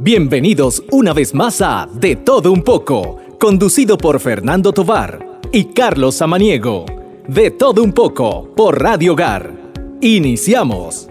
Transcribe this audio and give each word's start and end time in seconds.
Bienvenidos 0.00 0.82
una 0.90 1.12
vez 1.12 1.32
más 1.36 1.62
a 1.62 1.86
De 1.92 2.16
Todo 2.16 2.50
Un 2.50 2.64
poco, 2.64 3.20
conducido 3.38 3.96
por 3.96 4.18
Fernando 4.18 4.72
Tovar 4.72 5.24
y 5.52 5.72
Carlos 5.72 6.16
Samaniego. 6.16 6.84
De 7.28 7.52
Todo 7.52 7.80
Un 7.80 7.92
poco 7.92 8.52
por 8.56 8.82
Radio 8.82 9.12
Hogar. 9.12 9.52
Iniciamos. 10.00 11.08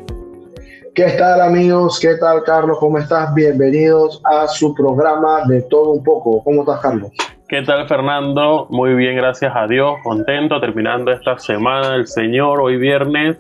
¿Qué 0.94 1.16
tal 1.18 1.40
amigos? 1.40 1.98
¿Qué 1.98 2.16
tal 2.20 2.44
Carlos? 2.44 2.78
¿Cómo 2.78 2.98
estás? 2.98 3.34
Bienvenidos 3.34 4.22
a 4.26 4.50
su 4.50 4.76
programa 4.76 5.46
De 5.48 5.62
Todo 5.62 5.92
Un 5.92 6.04
poco. 6.04 6.44
¿Cómo 6.44 6.64
estás 6.64 6.82
Carlos? 6.82 7.12
¿Qué 7.48 7.62
tal 7.62 7.88
Fernando? 7.88 8.68
Muy 8.70 8.96
bien, 8.96 9.16
gracias 9.16 9.54
a 9.56 9.66
Dios. 9.66 9.96
Contento 10.04 10.60
terminando 10.60 11.10
esta 11.14 11.40
semana 11.40 11.92
del 11.94 12.06
Señor 12.06 12.60
hoy 12.60 12.76
viernes. 12.76 13.38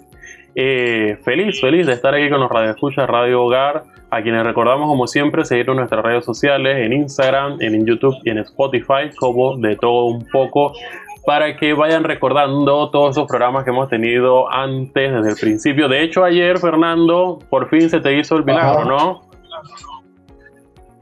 Eh, 0.55 1.17
feliz, 1.25 1.59
feliz 1.59 1.85
de 1.85 1.93
estar 1.93 2.13
aquí 2.13 2.29
con 2.29 2.39
los 2.39 2.49
radioescuchas 2.49 3.09
Radio 3.09 3.43
Hogar 3.43 3.92
a 4.13 4.21
quienes 4.21 4.43
recordamos, 4.43 4.87
como 4.87 5.07
siempre, 5.07 5.43
seguir 5.43 5.67
en 5.71 5.77
nuestras 5.77 6.05
redes 6.05 6.23
sociales, 6.23 6.77
en 6.85 6.93
Instagram, 6.93 7.57
en 7.61 7.83
YouTube 7.83 8.15
y 8.23 8.29
en 8.29 8.37
Spotify, 8.39 9.09
como 9.17 9.57
de 9.57 9.75
todo 9.75 10.05
un 10.05 10.27
poco, 10.31 10.73
para 11.25 11.57
que 11.57 11.73
vayan 11.73 12.03
recordando 12.03 12.91
todos 12.91 13.17
esos 13.17 13.27
programas 13.27 13.63
que 13.63 13.71
hemos 13.71 13.89
tenido 13.89 14.51
antes, 14.51 15.11
desde 15.11 15.29
el 15.31 15.35
principio. 15.35 15.87
De 15.87 16.03
hecho, 16.03 16.23
ayer, 16.23 16.59
Fernando, 16.59 17.39
por 17.49 17.69
fin 17.69 17.89
se 17.89 18.01
te 18.01 18.15
hizo 18.15 18.35
el 18.35 18.45
milagro, 18.45 18.85
¿no? 18.85 19.21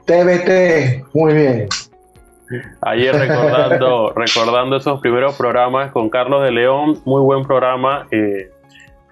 TBT, 0.06 1.04
muy 1.12 1.34
bien. 1.34 1.68
Ayer 2.80 3.14
recordando, 3.14 4.12
recordando 4.16 4.76
esos 4.76 5.00
primeros 5.00 5.36
programas 5.36 5.92
con 5.92 6.08
Carlos 6.08 6.42
de 6.44 6.50
León, 6.50 7.02
muy 7.04 7.20
buen 7.20 7.44
programa, 7.44 8.06
eh, 8.10 8.50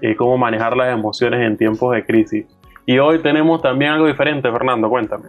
eh, 0.00 0.16
cómo 0.16 0.38
manejar 0.38 0.74
las 0.74 0.90
emociones 0.90 1.46
en 1.46 1.58
tiempos 1.58 1.94
de 1.94 2.04
crisis. 2.06 2.46
Y 2.90 2.98
hoy 2.98 3.22
tenemos 3.22 3.62
también 3.62 3.92
algo 3.92 4.08
diferente, 4.08 4.50
Fernando, 4.50 4.90
cuéntame. 4.90 5.28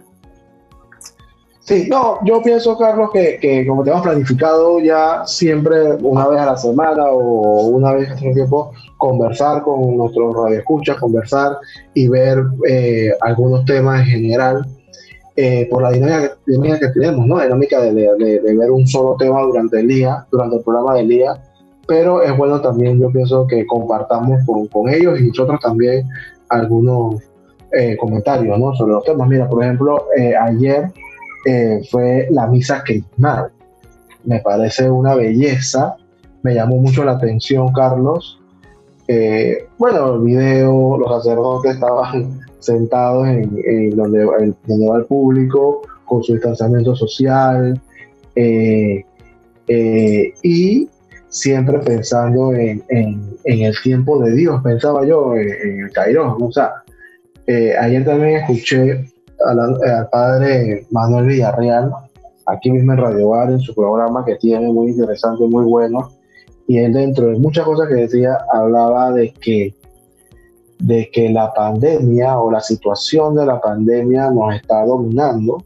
Sí, 1.60 1.86
no, 1.88 2.18
yo 2.24 2.42
pienso, 2.42 2.76
Carlos, 2.76 3.10
que, 3.12 3.38
que 3.40 3.64
como 3.64 3.84
tenemos 3.84 4.02
planificado 4.02 4.80
ya 4.80 5.24
siempre 5.26 5.94
una 6.00 6.26
vez 6.26 6.40
a 6.40 6.46
la 6.46 6.56
semana 6.56 7.04
o 7.04 7.68
una 7.68 7.92
vez 7.92 8.10
hace 8.10 8.26
un 8.26 8.34
tiempo, 8.34 8.72
conversar 8.96 9.62
con 9.62 9.96
nuestros 9.96 10.34
radioescuchas, 10.34 10.96
conversar 10.96 11.56
y 11.94 12.08
ver 12.08 12.42
eh, 12.68 13.12
algunos 13.20 13.64
temas 13.64 14.00
en 14.00 14.06
general 14.06 14.66
eh, 15.36 15.68
por 15.70 15.82
la 15.82 15.92
dinámica, 15.92 16.80
que 16.80 16.88
tenemos, 16.88 17.28
¿no? 17.28 17.40
Dinámica 17.40 17.80
de, 17.80 17.92
de, 17.92 18.56
ver 18.56 18.72
un 18.72 18.88
solo 18.88 19.14
tema 19.16 19.40
durante 19.42 19.78
el 19.78 19.86
día, 19.86 20.26
durante 20.32 20.56
el 20.56 20.62
programa 20.64 20.96
del 20.96 21.06
día, 21.06 21.40
pero 21.86 22.22
es 22.22 22.36
bueno 22.36 22.60
también, 22.60 23.00
yo 23.00 23.08
pienso 23.12 23.46
que 23.46 23.64
compartamos 23.66 24.44
con, 24.46 24.66
con 24.66 24.92
ellos 24.92 25.20
y 25.20 25.28
nosotros 25.28 25.60
también 25.60 26.08
algunos 26.48 27.22
eh, 27.74 27.96
comentarios 27.96 28.58
¿no? 28.58 28.74
sobre 28.74 28.92
los 28.92 29.04
temas. 29.04 29.28
Mira, 29.28 29.48
por 29.48 29.62
ejemplo, 29.64 30.06
eh, 30.16 30.34
ayer 30.36 30.92
eh, 31.46 31.80
fue 31.90 32.28
la 32.30 32.46
misa 32.46 32.82
crismal. 32.84 33.50
Me 34.24 34.40
parece 34.40 34.90
una 34.90 35.14
belleza, 35.14 35.96
me 36.42 36.54
llamó 36.54 36.76
mucho 36.76 37.02
la 37.04 37.12
atención, 37.12 37.72
Carlos. 37.72 38.38
bueno, 39.78 40.14
el 40.14 40.20
video, 40.20 40.98
los 40.98 41.10
sacerdotes 41.22 41.74
estaban 41.74 42.40
sentados 42.60 43.26
en, 43.28 43.96
donde, 43.96 44.24
va 44.24 44.96
el 44.96 45.04
público, 45.06 45.82
con 46.04 46.22
su 46.22 46.34
distanciamiento 46.34 46.94
social, 46.94 47.80
y 50.42 50.88
siempre 51.28 51.78
pensando 51.78 52.52
en, 52.52 52.84
el 53.44 53.74
tiempo 53.82 54.22
de 54.22 54.32
Dios, 54.34 54.62
pensaba 54.62 55.04
yo 55.06 55.34
en, 55.34 55.84
el 55.84 55.90
Cairo, 55.90 56.36
o 56.38 56.52
sea, 56.52 56.82
eh, 57.46 57.74
ayer 57.78 58.04
también 58.04 58.36
escuché 58.36 59.12
al, 59.46 60.08
padre 60.10 60.86
Manuel 60.90 61.26
Villarreal, 61.26 61.92
aquí 62.46 62.70
mismo 62.70 62.92
en 62.92 62.98
Radio 62.98 63.28
Bar, 63.30 63.50
en 63.50 63.60
su 63.60 63.74
programa 63.74 64.24
que 64.24 64.36
tiene 64.36 64.68
muy 64.72 64.90
interesante, 64.90 65.44
muy 65.44 65.64
bueno. 65.64 66.10
Y 66.68 66.78
él, 66.78 66.92
dentro 66.92 67.26
de 67.26 67.38
muchas 67.38 67.64
cosas 67.64 67.88
que 67.88 67.94
decía, 67.94 68.38
hablaba 68.52 69.12
de 69.12 69.32
que, 69.32 69.74
de 70.78 71.10
que 71.12 71.28
la 71.28 71.52
pandemia 71.52 72.38
o 72.38 72.50
la 72.50 72.60
situación 72.60 73.34
de 73.34 73.46
la 73.46 73.60
pandemia 73.60 74.30
nos 74.30 74.54
está 74.54 74.84
dominando 74.84 75.64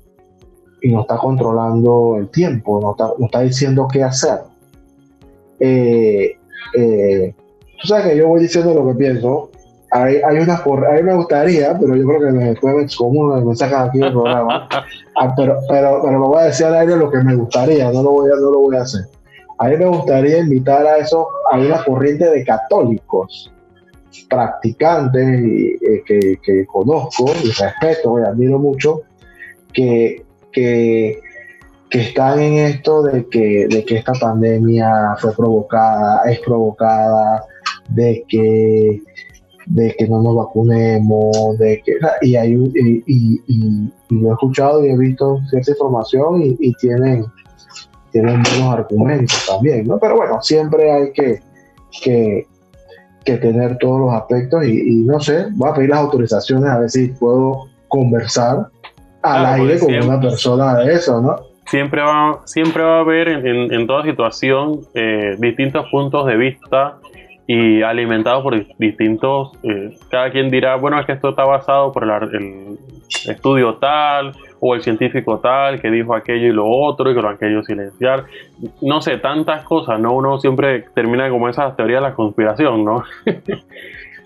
y 0.82 0.92
nos 0.92 1.02
está 1.02 1.18
controlando 1.18 2.16
el 2.18 2.28
tiempo, 2.30 2.80
nos 2.80 2.92
está, 2.92 3.24
está 3.24 3.40
diciendo 3.40 3.88
qué 3.92 4.02
hacer. 4.02 4.40
Eh, 5.60 6.36
eh, 6.76 7.34
tú 7.80 7.88
sabes 7.88 8.08
que 8.08 8.16
yo 8.16 8.28
voy 8.28 8.40
diciendo 8.40 8.74
lo 8.74 8.86
que 8.88 8.94
pienso, 8.94 9.50
hay, 9.90 10.16
hay 10.16 10.38
una 10.38 10.54
a 10.54 10.92
mí 10.92 11.02
me 11.02 11.14
gustaría, 11.14 11.78
pero 11.78 11.94
yo 11.94 12.06
creo 12.06 12.20
que 12.20 12.38
después 12.44 12.96
como 12.96 13.36
me 13.40 13.56
sacan 13.56 13.88
aquí 13.88 14.00
el 14.00 14.12
programa, 14.12 14.68
ah, 15.16 15.34
pero, 15.36 15.58
pero, 15.68 16.00
pero 16.02 16.18
lo 16.18 16.28
voy 16.28 16.42
a 16.42 16.46
decir 16.46 16.66
al 16.66 16.74
aire 16.74 16.96
lo 16.96 17.10
que 17.10 17.18
me 17.18 17.34
gustaría, 17.34 17.90
no 17.90 18.02
lo 18.02 18.10
voy 18.10 18.30
a, 18.30 18.34
no 18.36 18.50
lo 18.50 18.60
voy 18.60 18.76
a 18.76 18.82
hacer. 18.82 19.06
A 19.58 19.68
mí 19.68 19.76
me 19.76 19.86
gustaría 19.86 20.38
invitar 20.38 20.86
a 20.86 20.98
eso, 20.98 21.28
a 21.50 21.58
una 21.58 21.82
corriente 21.82 22.28
de 22.28 22.44
católicos 22.44 23.50
practicantes 24.28 25.40
y, 25.40 25.74
eh, 25.74 26.02
que, 26.04 26.38
que, 26.42 26.66
conozco 26.66 27.26
y 27.42 27.50
respeto 27.50 28.18
y 28.18 28.22
admiro 28.22 28.58
mucho, 28.58 29.02
que, 29.72 30.24
que, 30.52 31.20
que 31.90 32.00
están 32.00 32.40
en 32.40 32.54
esto 32.54 33.02
de 33.02 33.26
que, 33.28 33.66
de 33.68 33.84
que 33.84 33.96
esta 33.96 34.12
pandemia 34.12 35.16
fue 35.18 35.32
provocada, 35.34 36.22
es 36.30 36.40
provocada, 36.40 37.44
de 37.88 38.24
que 38.28 39.02
de 39.66 39.94
que 39.98 40.06
no 40.08 40.22
nos 40.22 40.36
vacunemos, 40.36 41.58
de 41.58 41.82
que 41.84 41.92
y 42.22 42.36
hay 42.36 42.54
y, 42.54 43.02
y, 43.06 43.42
y, 43.46 44.26
he 44.26 44.30
escuchado 44.30 44.84
y 44.84 44.90
he 44.90 44.96
visto 44.96 45.40
cierta 45.50 45.72
información 45.72 46.56
y, 46.58 46.72
tienen 46.74 47.24
tienen 48.12 48.42
buenos 48.42 48.74
argumentos 48.74 49.46
también, 49.46 49.86
¿no? 49.86 49.98
Pero 49.98 50.16
bueno, 50.16 50.40
siempre 50.40 50.90
hay 50.90 51.12
que, 51.12 51.40
que, 52.02 52.46
tener 53.24 53.76
todos 53.78 54.00
los 54.00 54.12
aspectos 54.14 54.64
y, 54.64 55.02
no 55.04 55.18
sé, 55.18 55.46
voy 55.52 55.68
a 55.68 55.74
pedir 55.74 55.90
las 55.90 55.98
autorizaciones 55.98 56.70
a 56.70 56.78
ver 56.78 56.88
si 56.88 57.08
puedo 57.08 57.64
conversar 57.88 58.68
al 59.22 59.46
aire 59.46 59.80
con 59.80 59.92
una 59.92 60.20
persona 60.20 60.78
de 60.78 60.94
eso, 60.94 61.20
¿no? 61.20 61.36
Siempre 61.66 62.00
va, 62.00 62.40
siempre 62.44 62.84
va 62.84 62.98
a 62.98 63.00
haber 63.00 63.28
en, 63.28 63.72
en, 63.72 63.86
toda 63.88 64.04
situación 64.04 64.82
eh, 64.94 65.34
distintos 65.40 65.84
puntos 65.90 66.24
de 66.26 66.36
vista 66.36 66.98
y 67.46 67.82
alimentados 67.82 68.42
por 68.42 68.66
distintos, 68.78 69.52
eh, 69.62 69.96
cada 70.10 70.30
quien 70.30 70.50
dirá, 70.50 70.76
bueno, 70.76 70.98
es 70.98 71.06
que 71.06 71.12
esto 71.12 71.30
está 71.30 71.44
basado 71.44 71.92
por 71.92 72.02
el, 72.02 72.78
estudio 73.28 73.74
tal 73.76 74.32
o 74.58 74.74
el 74.74 74.82
científico 74.82 75.38
tal 75.38 75.80
que 75.80 75.90
dijo 75.90 76.14
aquello 76.14 76.48
y 76.48 76.52
lo 76.52 76.68
otro 76.68 77.10
y 77.10 77.14
que 77.14 77.22
lo 77.22 77.28
aquello 77.28 77.62
silenciar, 77.62 78.24
no 78.82 79.00
sé, 79.00 79.18
tantas 79.18 79.62
cosas, 79.64 80.00
¿no? 80.00 80.14
Uno 80.14 80.40
siempre 80.40 80.86
termina 80.94 81.30
como 81.30 81.48
esa 81.48 81.74
teoría 81.76 81.96
de 81.96 82.02
la 82.02 82.14
conspiración, 82.14 82.84
¿no? 82.84 83.04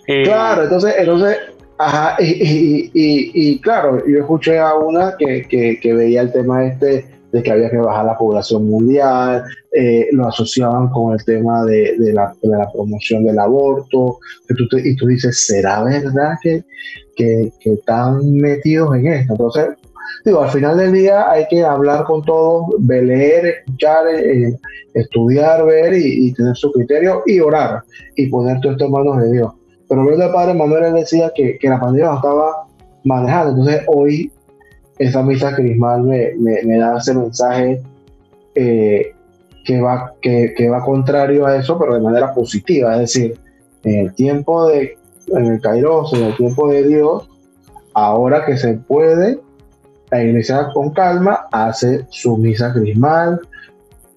Eh, 0.07 0.25
claro, 0.25 0.65
entonces, 0.65 0.97
entonces, 0.99 1.39
ajá, 1.79 2.17
y, 2.19 2.91
y, 2.93 3.61
claro, 3.61 4.03
yo 4.05 4.19
escuché 4.19 4.59
a 4.59 4.75
una 4.75 5.15
que, 5.17 5.47
que, 5.47 5.79
que 5.79 5.95
veía 5.95 6.23
el 6.23 6.33
tema 6.33 6.65
este 6.65 7.05
de 7.33 7.43
que 7.43 7.51
había 7.51 7.71
que 7.71 7.77
bajar 7.77 8.07
la 8.07 8.19
población 8.19 8.67
mundial, 8.69 9.45
eh, 9.73 10.09
lo 10.13 10.27
asociaban 10.27 10.89
con 10.89 11.13
el 11.13 11.25
tema 11.25 11.65
de, 11.65 11.95
la, 12.13 12.33
promoción 12.73 13.25
del 13.25 13.39
aborto, 13.39 14.19
y 14.49 14.97
tú 14.97 15.07
dices, 15.07 15.47
¿será 15.47 15.85
verdad 15.85 16.35
que, 16.43 16.65
que, 17.17 17.53
están 17.65 18.35
metidos 18.35 18.97
en 18.97 19.07
esto? 19.07 19.35
Entonces, 19.35 19.69
digo, 20.25 20.43
al 20.43 20.51
final 20.51 20.77
del 20.77 20.93
día 20.93 21.31
hay 21.31 21.47
que 21.49 21.63
hablar 21.63 22.05
con 22.05 22.23
todos, 22.25 22.67
leer, 22.81 23.47
escuchar, 23.47 24.07
eh, 24.09 24.57
estudiar, 24.95 25.65
ver 25.65 25.95
y, 25.95 26.33
tener 26.33 26.57
su 26.57 26.73
criterio 26.73 27.23
y 27.27 27.39
orar 27.41 27.83
y 28.17 28.27
poner 28.27 28.61
todo 28.61 28.73
esto 28.73 28.87
en 28.87 28.91
manos 28.91 29.23
de 29.23 29.33
Dios. 29.33 29.53
Pero 29.89 30.09
el 30.09 30.33
padre 30.33 30.55
Manuel 30.55 30.93
decía 30.95 31.33
que, 31.35 31.59
que 31.59 31.69
la 31.69 31.81
pandemia 31.81 32.15
estaba 32.15 32.67
manejando, 33.05 33.51
entonces 33.51 33.83
hoy 33.89 34.31
esa 35.01 35.23
misa 35.23 35.55
crismal 35.57 36.03
me, 36.03 36.35
me, 36.39 36.77
da 36.77 36.99
ese 36.99 37.15
mensaje 37.15 37.81
eh, 38.55 39.15
que, 39.65 39.81
va, 39.81 40.13
que, 40.21 40.53
que, 40.55 40.69
va 40.69 40.85
contrario 40.85 41.47
a 41.47 41.57
eso, 41.57 41.79
pero 41.79 41.95
de 41.95 42.03
manera 42.03 42.35
positiva. 42.35 42.93
Es 42.97 43.01
decir, 43.01 43.39
en 43.83 44.01
el 44.01 44.15
tiempo 44.15 44.69
de, 44.69 44.99
en 45.29 45.47
el 45.47 45.61
Kairos, 45.63 46.13
en 46.13 46.25
el 46.25 46.37
tiempo 46.37 46.69
de 46.69 46.87
Dios, 46.87 47.27
ahora 47.95 48.45
que 48.45 48.59
se 48.59 48.75
puede, 48.75 49.41
la 50.11 50.23
iglesia 50.23 50.69
con 50.75 50.91
calma 50.91 51.47
hace 51.51 52.05
su 52.11 52.37
misa 52.37 52.71
crismal, 52.75 53.41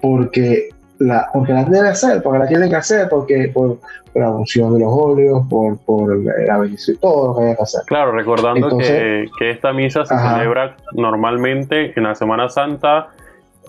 porque 0.01 0.67
la, 1.03 1.27
porque 1.31 1.53
la 1.53 1.65
debe 1.65 1.89
hacer, 1.89 2.21
porque 2.21 2.39
la 2.39 2.47
tienen 2.47 2.69
que 2.69 2.75
hacer, 2.75 3.09
porque 3.09 3.51
por, 3.53 3.77
la 4.13 4.29
unción 4.29 4.73
de 4.73 4.79
los 4.81 4.89
óleos, 4.91 5.45
por, 5.49 5.77
por 5.79 6.23
la 6.23 6.57
bendición, 6.59 6.97
todo 7.01 7.27
lo 7.27 7.39
que 7.39 7.49
hay 7.49 7.55
que 7.55 7.63
hacer. 7.63 7.81
Claro, 7.85 8.11
recordando 8.11 8.77
que, 8.77 9.27
que, 9.37 9.51
esta 9.51 9.73
misa 9.73 10.05
se 10.05 10.15
celebra 10.17 10.75
normalmente 10.93 11.93
en 11.95 12.03
la 12.03 12.15
Semana 12.15 12.49
Santa. 12.49 13.07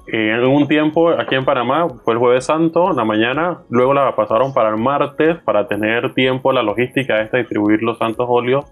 En 0.06 0.44
un 0.44 0.69
tiempo 0.69 1.08
aquí 1.10 1.34
en 1.34 1.46
Panamá 1.46 1.88
fue 2.04 2.12
el 2.12 2.19
jueves 2.19 2.44
santo, 2.44 2.90
en 2.90 2.96
la 2.96 3.06
mañana, 3.06 3.60
luego 3.70 3.94
la 3.94 4.14
pasaron 4.14 4.52
para 4.52 4.69
el 4.69 4.76
martes 4.76 5.38
para 5.44 5.66
tener 5.66 6.12
tiempo 6.12 6.52
la 6.52 6.62
logística 6.62 7.22
esta 7.22 7.38
de 7.38 7.44
distribuir 7.44 7.82
los 7.82 7.96
santos 7.96 8.26
óleos 8.28 8.66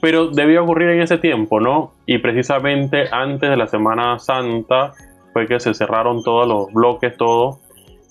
pero 0.00 0.28
debió 0.28 0.62
ocurrir 0.62 0.90
en 0.90 1.02
ese 1.02 1.18
tiempo, 1.18 1.60
¿no? 1.60 1.92
Y 2.04 2.18
precisamente 2.18 3.06
antes 3.10 3.48
de 3.48 3.56
la 3.56 3.66
Semana 3.66 4.18
Santa 4.18 4.92
fue 5.32 5.46
que 5.46 5.60
se 5.60 5.74
cerraron 5.74 6.22
todos 6.22 6.46
los 6.46 6.72
bloques, 6.72 7.16
todo, 7.16 7.58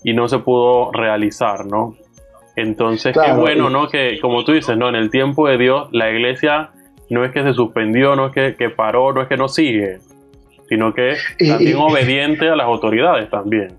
y 0.06 0.14
no 0.14 0.28
se 0.28 0.38
pudo 0.38 0.92
realizar, 0.92 1.66
¿no? 1.66 1.96
Entonces, 2.54 3.12
qué 3.12 3.32
bueno, 3.32 3.70
¿no? 3.70 3.88
Que 3.88 4.20
como 4.22 4.44
tú 4.44 4.52
dices, 4.52 4.78
¿no? 4.78 4.88
En 4.88 4.94
el 4.94 5.10
tiempo 5.10 5.48
de 5.48 5.58
Dios, 5.58 5.88
la 5.90 6.08
iglesia 6.08 6.70
no 7.10 7.24
es 7.24 7.32
que 7.32 7.42
se 7.42 7.52
suspendió, 7.54 8.14
no 8.14 8.28
es 8.28 8.32
que, 8.32 8.54
que 8.54 8.70
paró, 8.70 9.12
no 9.12 9.20
es 9.20 9.26
que 9.26 9.36
no 9.36 9.48
sigue, 9.48 9.98
sino 10.68 10.94
que 10.94 11.16
también 11.48 11.76
obediente 11.78 12.48
a 12.48 12.54
las 12.54 12.66
autoridades 12.66 13.28
también. 13.30 13.74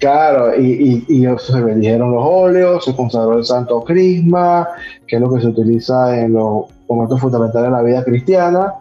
Claro, 0.00 0.60
y, 0.60 1.04
y, 1.06 1.26
se 1.38 1.60
bendijeron 1.60 2.10
los 2.10 2.24
óleos, 2.24 2.84
se 2.84 2.96
consagró 2.96 3.38
el 3.38 3.44
Santo 3.44 3.84
Crisma, 3.84 4.66
que 5.06 5.16
es 5.16 5.22
lo 5.22 5.32
que 5.32 5.40
se 5.40 5.46
utiliza 5.46 6.20
en 6.20 6.32
los 6.32 6.64
momentos 6.88 7.20
fundamentales 7.20 7.70
de 7.70 7.76
la 7.76 7.82
vida 7.82 8.04
cristiana, 8.04 8.74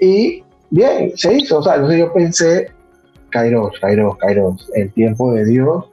y 0.00 0.42
bien, 0.70 1.12
se 1.16 1.34
hizo, 1.34 1.58
o 1.58 1.62
sea, 1.62 1.74
entonces 1.74 1.98
yo 1.98 2.12
pensé, 2.14 2.70
Kairos, 3.28 3.78
Kairos, 3.78 4.16
Kairos, 4.16 4.70
el 4.74 4.90
tiempo 4.92 5.32
de 5.32 5.44
Dios, 5.44 5.84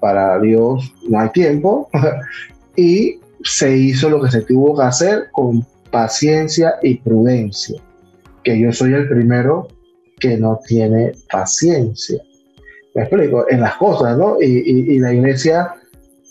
para 0.00 0.38
Dios 0.40 0.92
no 1.08 1.20
hay 1.20 1.30
tiempo, 1.30 1.88
y 2.76 3.20
se 3.42 3.76
hizo 3.76 4.10
lo 4.10 4.20
que 4.20 4.30
se 4.30 4.42
tuvo 4.42 4.76
que 4.76 4.84
hacer 4.84 5.30
con 5.32 5.64
paciencia 5.90 6.74
y 6.82 6.96
prudencia, 6.96 7.80
que 8.42 8.58
yo 8.58 8.72
soy 8.72 8.92
el 8.92 9.08
primero 9.08 9.68
que 10.18 10.36
no 10.36 10.60
tiene 10.66 11.12
paciencia. 11.30 12.22
Me 12.94 13.02
explico, 13.02 13.44
en 13.50 13.60
las 13.60 13.76
cosas, 13.76 14.16
¿no? 14.16 14.40
Y, 14.40 14.98
la 14.98 15.12
iglesia 15.12 15.74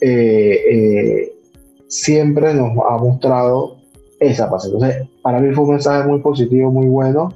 eh, 0.02 0.62
eh, 0.72 1.34
siempre 1.88 2.54
nos 2.54 2.72
ha 2.90 2.98
mostrado 2.98 3.78
esa 4.20 4.50
paciencia. 4.50 4.88
Entonces, 4.88 5.10
para 5.22 5.40
mí 5.40 5.54
fue 5.54 5.66
un 5.66 5.72
mensaje 5.72 6.08
muy 6.08 6.20
positivo, 6.22 6.72
muy 6.72 6.88
bueno. 6.88 7.34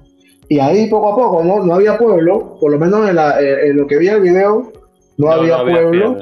Y 0.48 0.60
ahí 0.60 0.90
poco 0.90 1.14
a 1.14 1.16
poco, 1.16 1.44
¿no? 1.44 1.64
No 1.64 1.76
había 1.76 1.98
pueblo, 1.98 2.58
por 2.60 2.72
lo 2.72 2.80
menos 2.80 3.08
en, 3.08 3.78
lo 3.78 3.86
que 3.86 3.98
vi 3.98 4.08
el 4.08 4.22
video, 4.22 4.72
no, 5.20 5.32
había, 5.32 5.62
pueblo. 5.62 6.18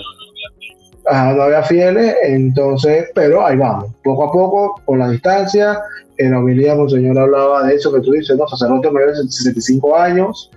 no 1.06 1.42
había 1.44 1.64
fieles, 1.64 2.16
entonces, 2.24 3.10
pero 3.14 3.46
ahí 3.46 3.56
vamos, 3.56 3.94
poco 4.04 4.24
a 4.26 4.32
poco, 4.32 4.82
por 4.86 4.98
la 4.98 5.10
distancia, 5.10 5.80
en 6.18 6.32
la 6.32 6.40
homilía 6.40 6.76
Monseñor 6.76 7.20
hablaba 7.20 7.68
de 7.68 7.76
eso 7.76 7.94
que 7.94 8.02
tú 8.02 8.12
dices, 8.12 8.36
¿no? 8.36 8.48
Sacerdotes 8.48 8.92
mayores 8.92 9.18
de 9.20 9.32
65 9.32 9.96
años, 9.96 10.52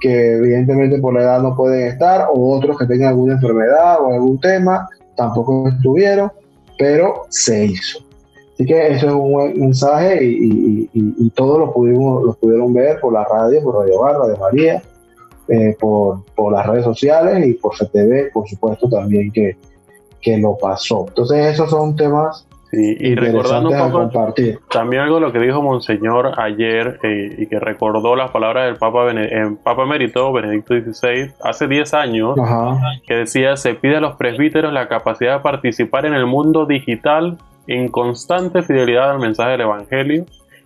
que 0.00 0.36
evidentemente 0.36 0.98
por 0.98 1.12
la 1.12 1.22
edad 1.22 1.42
no 1.42 1.54
pueden 1.54 1.88
estar, 1.88 2.28
o 2.32 2.56
otros 2.56 2.78
que 2.78 2.86
tengan 2.86 3.10
alguna 3.10 3.34
enfermedad 3.34 4.00
o 4.00 4.14
algún 4.14 4.40
tema, 4.40 4.88
tampoco 5.14 5.68
estuvieron, 5.68 6.32
pero 6.78 7.26
se 7.28 7.66
hizo. 7.66 7.98
Así 8.54 8.64
que 8.64 8.86
eso 8.88 9.06
es 9.06 9.12
un 9.12 9.32
buen 9.32 9.60
mensaje 9.60 10.24
y, 10.24 10.88
y, 10.94 11.30
todos 11.30 11.58
lo, 11.58 11.72
pudimos, 11.72 12.24
lo 12.24 12.32
pudieron 12.34 12.72
ver 12.72 13.00
por 13.00 13.12
la 13.12 13.24
radio, 13.24 13.62
por 13.62 13.80
Radio 13.80 14.00
Barra, 14.00 14.26
de 14.28 14.38
María, 14.38 14.82
eh, 15.48 15.76
por, 15.78 16.24
por, 16.34 16.52
las 16.52 16.66
redes 16.66 16.84
sociales 16.84 17.46
y 17.46 17.54
por 17.54 17.74
CTV, 17.74 18.32
por 18.32 18.48
supuesto, 18.48 18.88
también 18.88 19.32
que, 19.32 19.56
que 20.20 20.38
lo 20.38 20.56
pasó. 20.56 21.06
Entonces 21.08 21.54
esos 21.54 21.70
son 21.70 21.96
temas 21.96 22.46
y 22.74 23.14
recordando 23.14 23.68
un 23.68 24.10
poco 24.10 24.58
también 24.70 25.02
algo 25.02 25.16
de 25.16 25.20
lo 25.20 25.32
que 25.32 25.38
dijo 25.38 25.60
Monseñor 25.60 26.40
ayer 26.40 26.98
eh, 27.02 27.36
y 27.38 27.46
que 27.46 27.60
recordó 27.60 28.16
las 28.16 28.30
palabras 28.30 28.64
del 28.64 28.76
Papa, 28.76 29.10
eh, 29.12 29.56
Papa 29.62 29.82
Emérito 29.82 30.32
Benedicto 30.32 30.72
XVI 30.74 31.32
hace 31.44 31.68
10 31.68 31.92
años, 31.92 32.34
que 33.06 33.14
decía, 33.14 33.58
se 33.58 33.74
pide 33.74 33.96
a 33.96 34.00
los 34.00 34.16
presbíteros 34.16 34.72
la 34.72 34.88
capacidad 34.88 35.36
de 35.36 35.42
participar 35.42 36.06
en 36.06 36.14
el 36.14 36.24
mundo 36.24 36.64
digital 36.64 37.36
en 37.66 37.88
constante 37.88 38.62
fidelidad 38.62 39.10
al 39.10 39.18
mensaje 39.18 39.50
del 39.50 39.60
Evangelio 39.62 40.24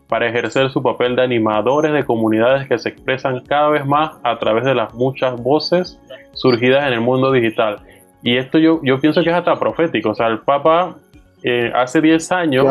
para 0.09 0.29
ejercer 0.29 0.71
su 0.71 0.83
papel 0.83 1.17
de 1.17 1.23
animadores 1.23 1.93
de 1.93 2.05
comunidades 2.05 2.69
que 2.69 2.79
se 2.79 2.91
expresan 2.91 3.41
cada 3.41 3.71
vez 3.71 3.85
más 3.85 4.13
a 4.23 4.39
través 4.39 4.65
de 4.65 4.75
las 4.75 4.95
muchas 4.95 5.41
voces 5.43 6.01
surgidas 6.33 6.87
en 6.87 6.95
el 6.95 7.01
mundo 7.01 7.33
digital. 7.33 7.81
Y 8.23 8.37
esto 8.37 8.59
yo, 8.59 8.81
yo 8.83 9.01
pienso 9.01 9.23
que 9.23 9.31
es 9.31 9.37
hasta 9.37 9.59
profético, 9.59 10.11
o 10.11 10.15
sea, 10.15 10.29
el 10.29 10.41
Papa 10.41 10.97
eh, 11.43 11.71
hace 11.75 12.01
10 12.01 12.33
años 12.33 12.67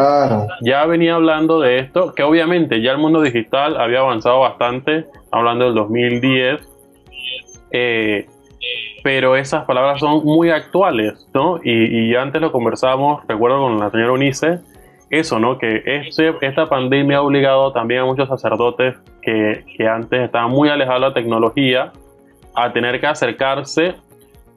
ya 0.61 0.85
venía 0.85 1.15
hablando 1.15 1.61
de 1.61 1.79
esto, 1.79 2.13
que 2.13 2.23
obviamente 2.23 2.81
ya 2.81 2.91
el 2.91 2.97
mundo 2.97 3.21
digital 3.21 3.79
había 3.79 3.99
avanzado 3.99 4.39
bastante, 4.39 5.05
hablando 5.31 5.65
del 5.65 5.75
2010, 5.75 6.67
eh, 7.71 8.27
pero 9.03 9.35
esas 9.35 9.65
palabras 9.65 9.99
son 9.99 10.25
muy 10.25 10.49
actuales, 10.49 11.27
¿no? 11.33 11.59
Y, 11.63 12.15
antes 12.15 12.41
lo 12.41 12.51
conversábamos, 12.51 13.21
recuerdo 13.27 13.61
con 13.61 13.79
la 13.79 13.91
señora 13.91 14.13
Unice, 14.13 14.59
eso, 15.09 15.39
¿no? 15.39 15.57
Que 15.57 15.81
este, 15.85 16.33
esta 16.41 16.67
pandemia 16.67 17.17
ha 17.17 17.21
obligado 17.21 17.71
también 17.71 18.01
a 18.01 18.05
muchos 18.05 18.27
sacerdotes 18.27 18.95
que, 19.21 19.63
que 19.77 19.87
antes 19.87 20.21
estaban 20.21 20.51
muy 20.51 20.69
alejados 20.69 21.01
de 21.01 21.07
la 21.07 21.13
tecnología 21.13 21.91
a 22.55 22.71
tener 22.71 22.99
que 22.99 23.07
acercarse 23.07 23.95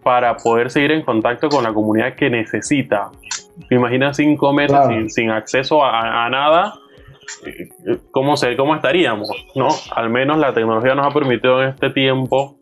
para 0.02 0.36
poder 0.36 0.70
seguir 0.70 0.92
en 0.92 1.02
contacto 1.02 1.48
con 1.48 1.64
la 1.64 1.72
comunidad 1.72 2.14
que 2.14 2.30
necesita 2.30 3.10
te 3.68 3.74
imaginas 3.74 4.16
cinco 4.16 4.52
meses 4.52 4.78
sin, 5.12 5.30
acceso 5.30 5.84
a, 5.84 6.28
nada, 6.30 6.74
¿cómo, 8.10 8.36
se, 8.36 8.56
¿cómo 8.56 8.74
estaríamos? 8.74 9.30
¿no? 9.54 9.68
Al 9.90 10.10
menos 10.10 10.38
la 10.38 10.54
tecnología 10.54 10.94
nos 10.94 11.06
ha 11.06 11.10
permitido 11.10 11.62
en 11.62 11.70
este 11.70 11.90
tiempo 11.90 12.58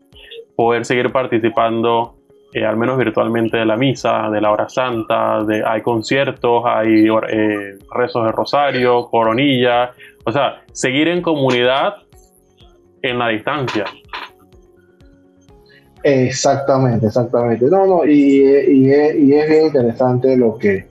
poder 0.55 0.85
seguir 0.85 1.11
participando, 1.11 2.16
eh, 2.53 2.65
al 2.65 2.77
menos 2.77 2.97
virtualmente, 2.97 3.57
de 3.57 3.65
la 3.65 3.75
misa, 3.75 4.29
de 4.31 4.41
la 4.41 4.51
hora 4.51 4.69
santa, 4.69 5.43
de, 5.43 5.63
hay 5.65 5.81
conciertos, 5.81 6.63
hay 6.65 7.05
eh, 7.29 7.77
rezos 7.93 8.25
de 8.25 8.31
rosario, 8.31 9.07
coronilla, 9.09 9.91
o 10.25 10.31
sea, 10.31 10.61
seguir 10.71 11.07
en 11.09 11.21
comunidad 11.21 11.95
en 13.01 13.19
la 13.19 13.29
distancia. 13.29 13.85
Exactamente, 16.03 17.07
exactamente. 17.07 17.65
No, 17.65 17.85
no, 17.85 18.05
y, 18.05 18.11
y, 18.11 18.87
y, 18.87 19.33
es, 19.33 19.49
bien 19.49 19.65
interesante 19.65 20.37
lo 20.37 20.57
que, 20.57 20.87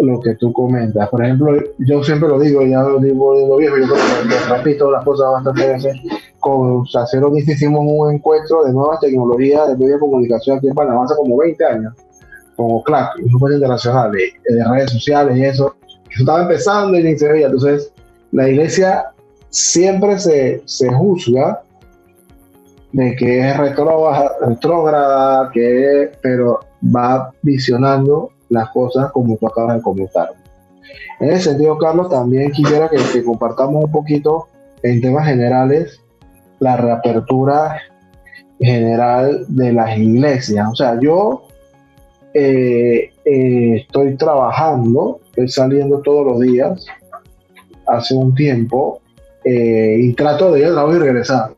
lo 0.00 0.20
que 0.20 0.34
tú 0.36 0.52
comentas. 0.52 1.08
Por 1.10 1.22
ejemplo, 1.22 1.58
yo 1.78 2.02
siempre 2.02 2.28
lo 2.28 2.40
digo, 2.40 2.64
ya 2.64 2.80
lo 2.82 2.98
digo, 2.98 3.34
lo 3.48 3.56
viejo, 3.58 3.76
yo 3.76 3.94
repito 4.48 4.90
las 4.90 5.04
cosas 5.04 5.30
bastante 5.32 5.68
veces. 5.68 5.96
Con 6.46 6.86
Sacero 6.86 7.36
hicimos 7.36 7.80
un 7.84 8.14
encuentro 8.14 8.64
de 8.64 8.72
nuevas 8.72 9.00
tecnologías 9.00 9.66
de 9.66 9.76
medio 9.76 9.94
de 9.94 9.98
comunicación 9.98 10.58
aquí 10.58 10.68
en 10.68 10.76
Panamá 10.76 11.02
hace 11.02 11.16
como 11.16 11.38
20 11.38 11.64
años, 11.64 11.92
como 12.54 12.84
CLAC, 12.84 13.16
grupos 13.16 13.50
internacionales, 13.50 14.32
de 14.48 14.64
redes 14.64 14.92
sociales 14.92 15.36
y 15.36 15.44
eso. 15.44 15.74
Eso 16.08 16.20
estaba 16.20 16.42
empezando 16.42 16.96
y 16.96 17.02
ni 17.02 17.18
se 17.18 17.32
veía. 17.32 17.46
Entonces, 17.46 17.92
la 18.30 18.48
iglesia 18.48 19.06
siempre 19.50 20.20
se, 20.20 20.62
se 20.66 20.88
juzga 20.92 21.64
de 22.92 23.16
que 23.16 23.40
es 23.40 23.56
retrógrada, 23.56 25.50
que 25.52 26.12
pero 26.22 26.60
va 26.94 27.32
visionando 27.42 28.30
las 28.50 28.68
cosas 28.70 29.10
como 29.10 29.36
tú 29.36 29.48
acabas 29.48 29.78
de 29.78 29.82
comentar. 29.82 30.30
En 31.18 31.30
ese 31.30 31.50
sentido, 31.50 31.76
Carlos, 31.76 32.08
también 32.08 32.52
quisiera 32.52 32.88
que, 32.88 33.24
compartamos 33.24 33.86
un 33.86 33.90
poquito 33.90 34.46
en 34.84 35.00
temas 35.00 35.26
generales 35.26 36.00
la 36.60 36.76
reapertura 36.76 37.80
general 38.60 39.44
de 39.48 39.72
las 39.72 39.98
iglesias. 39.98 40.66
O 40.70 40.74
sea, 40.74 40.98
yo 41.00 41.46
eh, 42.34 43.12
eh, 43.24 43.76
estoy 43.76 44.16
trabajando, 44.16 45.20
estoy 45.26 45.48
saliendo 45.48 46.00
todos 46.00 46.26
los 46.26 46.40
días, 46.40 46.86
hace 47.86 48.14
un 48.14 48.34
tiempo, 48.34 49.00
eh, 49.44 49.96
y 50.00 50.12
trato 50.14 50.52
de 50.52 50.60
ir 50.60 50.66
a 50.66 50.86
y 50.86 50.98
regresar. 50.98 51.54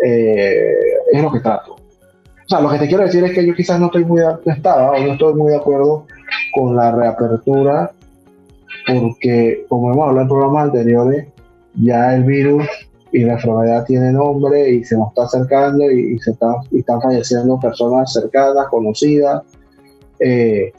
Es 0.00 1.22
lo 1.22 1.32
que 1.32 1.40
trato. 1.40 1.74
O 1.74 2.48
sea, 2.48 2.60
lo 2.60 2.70
que 2.70 2.78
te 2.78 2.88
quiero 2.88 3.02
decir 3.02 3.24
es 3.24 3.32
que 3.32 3.46
yo 3.46 3.54
quizás 3.54 3.78
no 3.80 3.86
estoy 3.86 4.04
muy 4.04 4.22
estaba 4.46 4.92
o 4.92 4.98
no 4.98 5.12
estoy 5.12 5.34
muy 5.34 5.50
de 5.50 5.56
acuerdo 5.56 6.06
con 6.54 6.74
la 6.76 6.92
reapertura 6.92 7.92
porque 8.86 9.66
como 9.68 9.92
hemos 9.92 10.08
hablado 10.08 10.22
en 10.22 10.28
programas 10.28 10.64
anteriores, 10.64 11.26
ya 11.74 12.14
el 12.14 12.24
virus 12.24 12.64
y 13.12 13.24
la 13.24 13.34
enfermedad 13.34 13.84
tiene 13.86 14.12
nombre 14.12 14.70
y 14.70 14.84
se 14.84 14.96
nos 14.96 15.08
está 15.08 15.24
acercando 15.24 15.90
y, 15.90 16.18
se 16.18 16.32
están 16.32 17.00
falleciendo 17.00 17.58
personas 17.58 18.12
cercanas, 18.12 18.66
conocidas. 18.68 19.42
Eh, 20.20 20.72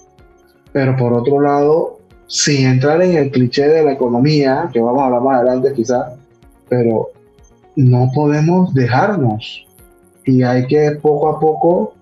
pero 0.71 0.95
por 0.95 1.13
otro 1.13 1.41
lado, 1.41 1.99
sin 2.27 2.67
entrar 2.67 3.01
en 3.01 3.17
el 3.17 3.31
cliché 3.31 3.67
de 3.67 3.83
la 3.83 3.93
economía, 3.93 4.69
que 4.71 4.79
vamos 4.79 5.01
a 5.01 5.05
hablar 5.05 5.21
más 5.21 5.37
adelante 5.37 5.73
quizás, 5.73 6.13
pero 6.67 7.09
no 7.75 8.11
podemos 8.13 8.73
dejarnos 8.73 9.65
y 10.25 10.43
hay 10.43 10.67
que 10.67 10.91
poco 11.01 11.29
a 11.29 11.39
poco, 11.39 11.93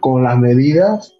con 0.00 0.22
las 0.22 0.38
medidas, 0.38 1.14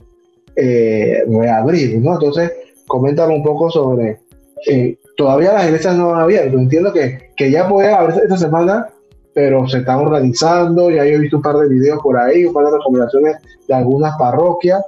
eh, 0.56 1.24
reabrir, 1.28 1.98
¿no? 1.98 2.14
Entonces, 2.14 2.52
coméntame 2.86 3.34
un 3.34 3.44
poco 3.44 3.70
sobre, 3.70 4.20
eh, 4.68 4.98
todavía 5.16 5.52
las 5.52 5.66
iglesias 5.66 5.96
no 5.96 6.14
han 6.14 6.22
abierto, 6.22 6.58
entiendo 6.58 6.92
que, 6.92 7.25
que 7.36 7.50
ya 7.50 7.68
puede 7.68 7.92
abrirse 7.92 8.22
esta 8.22 8.36
semana, 8.36 8.86
pero 9.34 9.68
se 9.68 9.78
están 9.78 9.98
organizando, 9.98 10.90
ya 10.90 11.04
he 11.04 11.18
visto 11.18 11.36
un 11.36 11.42
par 11.42 11.56
de 11.56 11.68
videos 11.68 12.00
por 12.02 12.18
ahí, 12.18 12.46
un 12.46 12.54
par 12.54 12.64
de 12.64 12.78
recomendaciones 12.78 13.36
de 13.68 13.74
algunas 13.74 14.16
parroquias. 14.16 14.82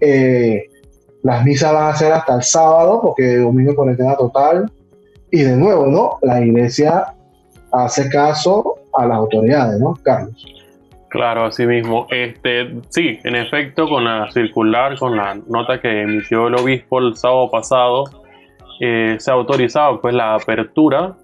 Eh, 0.00 0.64
las 1.22 1.44
misas 1.44 1.72
van 1.72 1.88
a 1.88 1.96
ser 1.96 2.12
hasta 2.12 2.36
el 2.36 2.42
sábado, 2.42 3.00
porque 3.02 3.38
domingo 3.38 3.74
cuarentena 3.74 4.16
total. 4.16 4.70
y 5.30 5.42
de 5.42 5.56
nuevo, 5.56 5.86
¿no? 5.86 6.18
La 6.22 6.40
iglesia 6.40 7.14
hace 7.72 8.08
caso 8.08 8.76
a 8.94 9.06
las 9.06 9.18
autoridades, 9.18 9.78
¿no, 9.78 9.94
Carlos? 10.02 10.42
Claro, 11.10 11.44
así 11.44 11.66
mismo. 11.66 12.06
Este, 12.10 12.80
sí, 12.90 13.18
en 13.24 13.36
efecto, 13.36 13.88
con 13.88 14.04
la 14.04 14.30
circular, 14.30 14.98
con 14.98 15.16
la 15.16 15.34
nota 15.46 15.80
que 15.80 16.02
emitió 16.02 16.48
el 16.48 16.54
obispo 16.54 16.98
el 16.98 17.16
sábado 17.16 17.50
pasado, 17.50 18.04
eh, 18.80 19.16
se 19.18 19.30
ha 19.30 19.34
autorizado 19.34 20.00
pues 20.00 20.14
la 20.14 20.34
apertura 20.34 21.16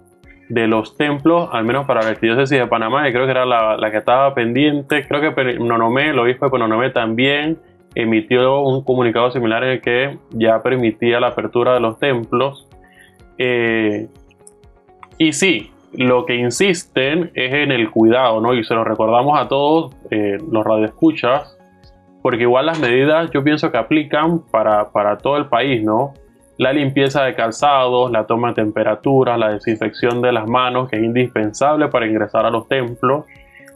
de 0.49 0.67
los 0.67 0.97
templos, 0.97 1.49
al 1.53 1.65
menos 1.65 1.87
para 1.87 2.03
la 2.03 2.11
arquidiócesis 2.11 2.59
de 2.59 2.67
Panamá, 2.67 3.09
y 3.09 3.13
creo 3.13 3.25
que 3.25 3.31
era 3.31 3.47
la, 3.47 3.77
la 3.77 3.91
que 3.91 3.99
estaba 3.99 4.35
pendiente. 4.35 5.07
Creo 5.07 5.35
que 5.35 5.59
Nonomé, 5.59 6.11
el 6.11 6.19
obispo 6.19 6.49
de 6.49 6.59
Nonomé 6.59 6.91
también 6.91 7.59
emitió 7.95 8.61
un 8.61 8.85
comunicado 8.85 9.31
similar 9.31 9.63
en 9.65 9.71
el 9.71 9.81
que 9.81 10.19
ya 10.31 10.63
permitía 10.63 11.21
la 11.21 11.29
apertura 11.29 11.75
de 11.75 11.81
los 11.81 11.99
templos. 11.99 12.69
Eh, 13.39 14.09
y 15.19 15.33
sí, 15.33 15.71
lo 15.93 16.27
que 16.27 16.35
insisten 16.35 17.31
es 17.35 17.53
en 17.53 17.71
el 17.71 17.91
cuidado, 17.91 18.41
¿no? 18.41 18.53
Y 18.55 18.65
se 18.65 18.75
lo 18.75 18.85
recordamos 18.85 19.39
a 19.39 19.49
todos 19.49 19.95
eh, 20.11 20.39
los 20.51 20.65
radioescuchas, 20.65 21.57
porque 22.23 22.43
igual 22.43 22.67
las 22.67 22.81
medidas 22.81 23.31
yo 23.31 23.45
pienso 23.45 23.71
que 23.71 23.79
aplican 23.79 24.41
para, 24.51 24.91
para 24.91 25.19
todo 25.19 25.37
el 25.37 25.47
país, 25.47 25.83
¿no? 25.85 26.15
La 26.57 26.73
limpieza 26.73 27.25
de 27.25 27.35
calzados, 27.35 28.11
la 28.11 28.27
toma 28.27 28.49
de 28.49 28.55
temperatura, 28.55 29.37
la 29.37 29.53
desinfección 29.53 30.23
de 30.23 30.33
las 30.33 30.49
manos, 30.49 30.89
que 30.89 30.97
es 30.97 31.03
indispensable 31.03 31.89
para 31.89 32.07
ingresar 32.07 32.47
a 32.47 32.51
los 32.51 32.69
templos, 32.69 33.25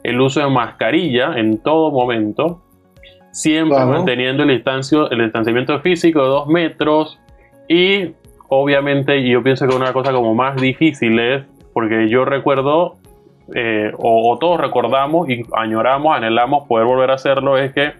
el 0.03 0.19
uso 0.21 0.39
de 0.39 0.49
mascarilla 0.49 1.33
en 1.37 1.57
todo 1.57 1.91
momento, 1.91 2.61
siempre 3.31 3.85
manteniendo 3.85 4.43
el, 4.43 4.49
distancio, 4.49 5.09
el 5.11 5.23
distanciamiento 5.23 5.79
físico 5.81 6.21
de 6.21 6.27
dos 6.27 6.47
metros. 6.47 7.19
Y 7.67 8.13
obviamente 8.47 9.27
yo 9.27 9.43
pienso 9.43 9.67
que 9.67 9.75
una 9.75 9.93
cosa 9.93 10.11
como 10.13 10.33
más 10.33 10.55
difícil 10.55 11.19
es 11.19 11.45
porque 11.73 12.09
yo 12.09 12.25
recuerdo, 12.25 12.97
eh, 13.55 13.91
o, 13.97 14.37
todos 14.39 14.59
recordamos 14.59 15.29
y 15.29 15.43
añoramos, 15.55 16.15
anhelamos 16.15 16.67
poder 16.67 16.85
volver 16.85 17.11
a 17.11 17.13
hacerlo, 17.13 17.57
es 17.57 17.73
que 17.73 17.93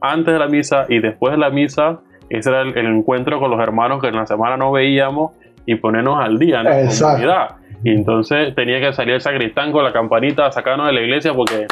antes 0.00 0.32
de 0.32 0.38
la 0.38 0.48
misa 0.48 0.86
y 0.88 1.00
después 1.00 1.32
de 1.32 1.38
la 1.38 1.50
misa, 1.50 2.00
ese 2.30 2.50
era 2.50 2.62
el, 2.62 2.76
encuentro 2.76 3.40
con 3.40 3.50
los 3.50 3.60
hermanos 3.60 4.00
que 4.00 4.08
en 4.08 4.16
la 4.16 4.26
semana 4.26 4.56
no 4.56 4.72
veíamos 4.72 5.32
y 5.66 5.74
ponernos 5.76 6.22
al 6.22 6.38
día 6.38 6.60
en 6.60 6.64
la 6.64 6.90
comunidad. 7.00 7.48
Y 7.84 7.90
entonces 7.90 8.54
tenía 8.54 8.80
que 8.80 8.92
salir 8.92 9.14
el 9.14 9.20
sacristán 9.20 9.70
con 9.70 9.84
la 9.84 9.92
campanita 9.92 10.46
a 10.46 10.52
sacarnos 10.52 10.86
de 10.88 10.92
la 10.94 11.00
iglesia 11.00 11.32
porque 11.34 11.66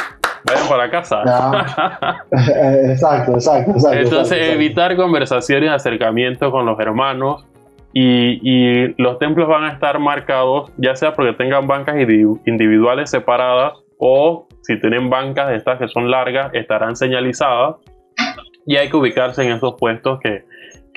vayan 0.45 0.67
para 0.69 0.89
casa. 0.89 1.21
exacto, 2.31 3.33
exacto, 3.33 3.71
exacto. 3.71 3.97
Entonces, 3.97 4.49
evitar 4.49 4.95
conversaciones, 4.95 5.71
acercamientos 5.71 6.51
con 6.51 6.65
los 6.65 6.79
hermanos, 6.79 7.45
y, 7.99 9.01
los 9.01 9.17
templos 9.17 9.47
van 9.47 9.63
a 9.63 9.69
estar 9.71 9.97
marcados, 9.99 10.71
ya 10.77 10.95
sea 10.95 11.13
porque 11.13 11.33
tengan 11.33 11.65
bancas 11.65 11.95
individuales 12.45 13.09
separadas 13.09 13.73
o 13.97 14.47
si 14.61 14.79
tienen 14.79 15.09
bancas 15.09 15.47
de 15.47 15.55
estas 15.55 15.79
que 15.79 15.87
son 15.87 16.11
largas, 16.11 16.51
estarán 16.53 16.95
señalizadas 16.95 17.77
y 18.67 18.75
hay 18.75 18.89
que 18.89 18.97
ubicarse 18.97 19.43
en 19.43 19.53
esos 19.53 19.75
puestos 19.79 20.19
que, 20.19 20.43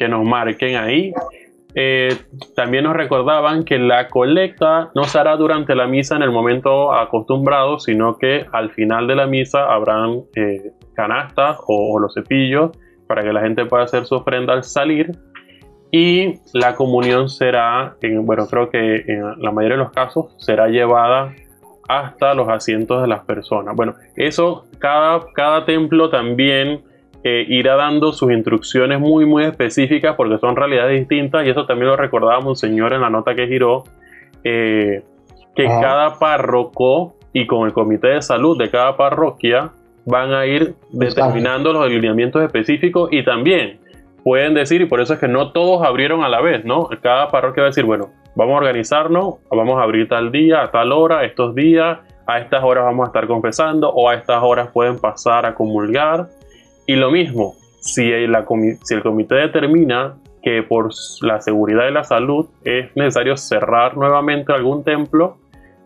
nos 0.08 0.24
marquen 0.24 0.76
ahí. 0.76 1.12
Eh, 1.74 2.16
también 2.56 2.84
nos 2.84 2.96
recordaban 2.96 3.64
que 3.64 3.78
la 3.78 4.08
colecta 4.08 4.90
no 4.94 5.04
se 5.04 5.18
hará 5.18 5.36
durante 5.36 5.74
la 5.74 5.86
misa 5.86 6.16
en 6.16 6.22
el 6.22 6.30
momento 6.30 6.90
acostumbrado, 6.92 7.78
sino 7.78 8.16
que 8.16 8.46
al 8.50 8.70
final 8.70 9.06
de 9.06 9.14
la 9.14 9.26
misa 9.26 9.70
habrán 9.70 10.22
eh, 10.34 10.72
canastas 10.94 11.58
o, 11.66 11.94
o 11.94 11.98
los 11.98 12.14
cepillos 12.14 12.70
para 13.06 13.22
que 13.22 13.32
la 13.32 13.42
gente 13.42 13.66
pueda 13.66 13.84
hacer 13.84 14.06
su 14.06 14.14
ofrenda 14.14 14.54
al 14.54 14.64
salir 14.64 15.12
y 15.90 16.34
la 16.54 16.74
comunión 16.74 17.28
será, 17.28 17.96
en, 18.00 18.24
bueno, 18.24 18.46
creo 18.46 18.70
que 18.70 19.04
en 19.06 19.42
la 19.42 19.50
mayoría 19.50 19.76
de 19.76 19.84
los 19.84 19.92
casos 19.92 20.34
será 20.38 20.68
llevada 20.68 21.34
hasta 21.88 22.34
los 22.34 22.48
asientos 22.48 23.02
de 23.02 23.08
las 23.08 23.24
personas. 23.24 23.74
Bueno, 23.74 23.96
eso 24.16 24.64
cada, 24.78 25.26
cada 25.34 25.64
templo 25.64 26.08
también 26.08 26.82
eh, 27.22 27.44
irá 27.48 27.76
dando 27.76 28.12
sus 28.12 28.32
instrucciones 28.32 28.98
muy, 28.98 29.26
muy 29.26 29.44
específicas 29.44 30.16
porque 30.16 30.38
son 30.38 30.56
realidades 30.56 30.98
distintas 30.98 31.46
y 31.46 31.50
eso 31.50 31.66
también 31.66 31.88
lo 31.88 31.96
recordaba 31.96 32.40
Monseñor 32.40 32.92
en 32.92 33.02
la 33.02 33.10
nota 33.10 33.34
que 33.34 33.46
giró, 33.46 33.84
eh, 34.44 35.02
que 35.54 35.64
cada 35.64 36.18
párroco 36.18 37.14
y 37.32 37.46
con 37.46 37.66
el 37.66 37.72
comité 37.72 38.08
de 38.08 38.22
salud 38.22 38.58
de 38.58 38.70
cada 38.70 38.96
parroquia 38.96 39.72
van 40.06 40.32
a 40.32 40.46
ir 40.46 40.74
determinando 40.90 41.72
los 41.72 41.84
alineamientos 41.84 42.42
específicos 42.42 43.10
y 43.12 43.24
también 43.24 43.80
pueden 44.24 44.54
decir, 44.54 44.80
y 44.80 44.86
por 44.86 45.00
eso 45.00 45.14
es 45.14 45.20
que 45.20 45.28
no 45.28 45.52
todos 45.52 45.86
abrieron 45.86 46.22
a 46.24 46.28
la 46.28 46.40
vez, 46.40 46.64
¿no? 46.64 46.88
Cada 47.02 47.30
parroquia 47.30 47.62
va 47.62 47.66
a 47.68 47.70
decir, 47.70 47.84
bueno, 47.84 48.10
vamos 48.34 48.54
a 48.54 48.58
organizarnos, 48.58 49.36
vamos 49.50 49.78
a 49.78 49.82
abrir 49.82 50.08
tal 50.08 50.30
día, 50.32 50.62
a 50.62 50.70
tal 50.70 50.92
hora, 50.92 51.24
estos 51.24 51.54
días, 51.54 51.98
a 52.26 52.38
estas 52.38 52.62
horas 52.62 52.84
vamos 52.84 53.04
a 53.04 53.08
estar 53.08 53.26
confesando, 53.26 53.90
o 53.90 54.08
a 54.08 54.14
estas 54.14 54.42
horas 54.42 54.70
pueden 54.72 54.98
pasar 54.98 55.46
a 55.46 55.54
comulgar. 55.54 56.28
Y 56.90 56.96
lo 56.96 57.12
mismo, 57.12 57.54
si, 57.78 58.10
si 58.82 58.94
el 58.94 59.02
comité 59.04 59.36
determina 59.36 60.16
que 60.42 60.64
por 60.64 60.88
la 61.20 61.40
seguridad 61.40 61.86
y 61.88 61.92
la 61.92 62.02
salud 62.02 62.48
es 62.64 62.88
necesario 62.96 63.36
cerrar 63.36 63.96
nuevamente 63.96 64.52
algún 64.52 64.82
templo, 64.82 65.36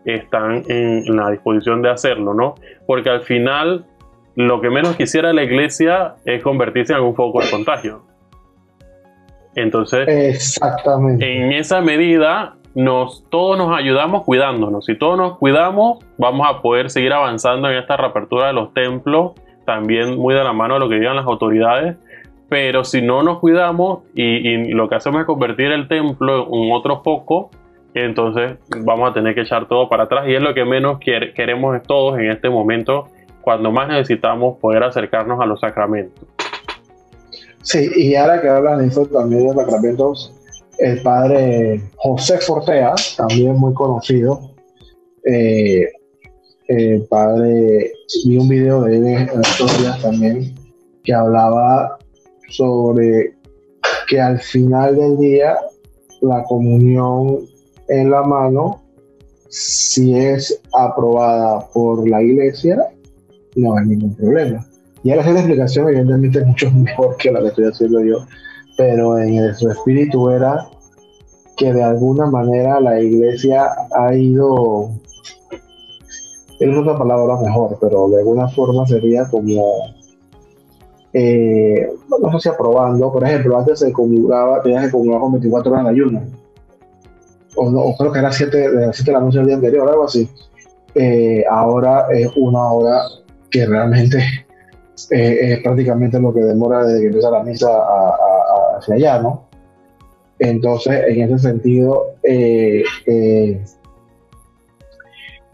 están 0.03 0.63
en 0.67 1.15
la 1.15 1.29
disposición 1.29 1.83
de 1.83 1.91
hacerlo, 1.91 2.33
¿no? 2.33 2.55
Porque 2.87 3.11
al 3.11 3.21
final 3.21 3.85
lo 4.35 4.61
que 4.61 4.71
menos 4.71 4.95
quisiera 4.95 5.31
la 5.31 5.43
iglesia 5.43 6.15
es 6.25 6.41
convertirse 6.41 6.93
en 6.93 6.97
algún 6.97 7.15
foco 7.15 7.39
de 7.39 7.51
contagio. 7.51 8.01
Entonces, 9.53 10.57
en 11.19 11.51
esa 11.51 11.81
medida, 11.81 12.55
nos, 12.73 13.29
todos 13.29 13.59
nos 13.59 13.77
ayudamos 13.77 14.23
cuidándonos. 14.23 14.85
Si 14.85 14.97
todos 14.97 15.19
nos 15.19 15.37
cuidamos, 15.37 15.99
vamos 16.17 16.47
a 16.49 16.63
poder 16.63 16.89
seguir 16.89 17.13
avanzando 17.13 17.69
en 17.69 17.77
esta 17.77 17.95
reapertura 17.95 18.47
de 18.47 18.53
los 18.53 18.73
templos, 18.73 19.33
también 19.65 20.17
muy 20.17 20.33
de 20.33 20.43
la 20.43 20.53
mano 20.53 20.75
de 20.75 20.79
lo 20.79 20.89
que 20.89 20.95
digan 20.95 21.15
las 21.15 21.25
autoridades. 21.25 21.97
Pero 22.47 22.83
si 22.83 23.01
no 23.01 23.23
nos 23.23 23.39
cuidamos 23.39 24.03
y, 24.13 24.73
lo 24.73 24.87
que 24.87 24.95
hacemos 24.95 25.21
es 25.21 25.25
convertir 25.25 25.71
el 25.71 25.87
templo 25.87 26.47
en 26.53 26.71
otro 26.71 27.01
foco, 27.03 27.49
entonces 27.93 28.57
vamos 28.83 29.09
a 29.09 29.13
tener 29.13 29.33
que 29.33 29.41
echar 29.41 29.67
todo 29.67 29.89
para 29.89 30.03
atrás. 30.03 30.27
Y 30.27 30.35
es 30.35 30.41
lo 30.41 30.53
que 30.53 30.63
menos 30.63 30.99
queremos 30.99 31.81
todos 31.83 32.19
en 32.19 32.29
este 32.29 32.49
momento, 32.49 33.07
cuando 33.41 33.71
más 33.71 33.87
necesitamos 33.87 34.57
poder 34.59 34.83
acercarnos 34.83 35.41
a 35.41 35.45
los 35.45 35.59
sacramentos. 35.59 36.27
Sí, 37.63 37.89
y 37.95 38.15
ahora 38.15 38.41
que 38.41 38.47
hablan 38.47 38.77
de 38.77 38.87
eso 38.87 39.07
también 39.07 39.47
de 39.47 39.53
sacramentos, 39.55 40.31
el 40.77 41.01
padre 41.01 41.81
José 41.95 42.37
Fortea, 42.37 42.93
también 43.17 43.55
muy 43.55 43.73
conocido, 43.73 44.51
eh, 45.25 45.87
el 46.67 47.03
padre, 47.03 47.91
vi 48.25 48.37
un 48.37 48.47
video 48.47 48.83
de 48.83 48.97
él 48.97 49.07
en 49.07 49.41
estos 49.41 49.77
días 49.79 50.01
también, 50.01 50.55
que 51.03 51.13
hablaba 51.13 51.97
sobre 52.49 53.35
que 54.07 54.19
al 54.19 54.39
final 54.39 54.95
del 54.95 55.17
día 55.17 55.57
la 56.21 56.43
comunión 56.43 57.39
en 57.87 58.09
la 58.09 58.23
mano, 58.23 58.81
si 59.49 60.15
es 60.15 60.61
aprobada 60.73 61.67
por 61.73 62.07
la 62.07 62.21
iglesia, 62.21 62.77
no 63.55 63.77
hay 63.77 63.85
ningún 63.85 64.15
problema. 64.15 64.65
Y 65.03 65.11
hacer 65.11 65.33
la 65.33 65.39
explicación, 65.39 65.87
evidentemente, 65.87 66.39
es 66.39 66.47
mucho 66.47 66.71
mejor 66.75 67.15
que 67.17 67.31
la 67.31 67.41
que 67.41 67.47
estoy 67.47 67.65
haciendo 67.65 68.03
yo, 68.03 68.17
pero 68.77 69.19
en 69.19 69.53
su 69.55 69.69
espíritu 69.69 70.29
era 70.29 70.67
que 71.57 71.71
de 71.71 71.83
alguna 71.83 72.25
manera 72.25 72.79
la 72.79 72.99
iglesia 72.99 73.69
ha 73.95 74.13
ido, 74.13 74.89
es 76.59 76.77
otra 76.77 76.97
palabra 76.97 77.37
mejor, 77.41 77.77
pero 77.79 78.07
de 78.09 78.17
alguna 78.19 78.47
forma 78.47 78.87
sería 78.87 79.27
como, 79.29 79.63
eh, 81.13 81.89
no 82.21 82.31
sé 82.31 82.39
si 82.39 82.49
aprobando, 82.49 83.11
por 83.11 83.23
ejemplo, 83.23 83.57
antes 83.57 83.79
se 83.79 83.91
comulgaba, 83.91 84.61
tenías 84.61 84.85
que 84.85 84.91
comulgar 84.91 85.21
con 85.21 85.33
24 85.33 85.71
horas 85.71 85.83
de 85.85 85.91
ayuno, 85.91 86.21
o, 87.57 87.71
no, 87.71 87.95
creo 87.97 88.11
que 88.11 88.19
era 88.19 88.31
7 88.31 88.57
de, 88.57 88.93
7 88.93 89.11
de 89.11 89.17
la 89.17 89.23
noche 89.23 89.37
del 89.37 89.47
día 89.47 89.55
anterior, 89.55 89.89
algo 89.89 90.03
así. 90.03 90.29
Eh, 90.93 91.43
ahora 91.49 92.07
es 92.11 92.29
una 92.35 92.71
hora 92.71 93.03
que 93.49 93.65
realmente 93.65 94.17
eh, 95.11 95.53
es 95.53 95.59
prácticamente 95.59 96.19
lo 96.19 96.33
que 96.33 96.41
demora 96.41 96.85
desde 96.85 97.01
que 97.01 97.07
empieza 97.07 97.31
la 97.31 97.43
misa 97.43 97.69
a, 97.69 98.77
hacia 98.77 98.95
allá, 98.95 99.21
¿no? 99.21 99.47
Entonces, 100.39 101.01
en 101.07 101.21
ese 101.21 101.39
sentido, 101.39 102.15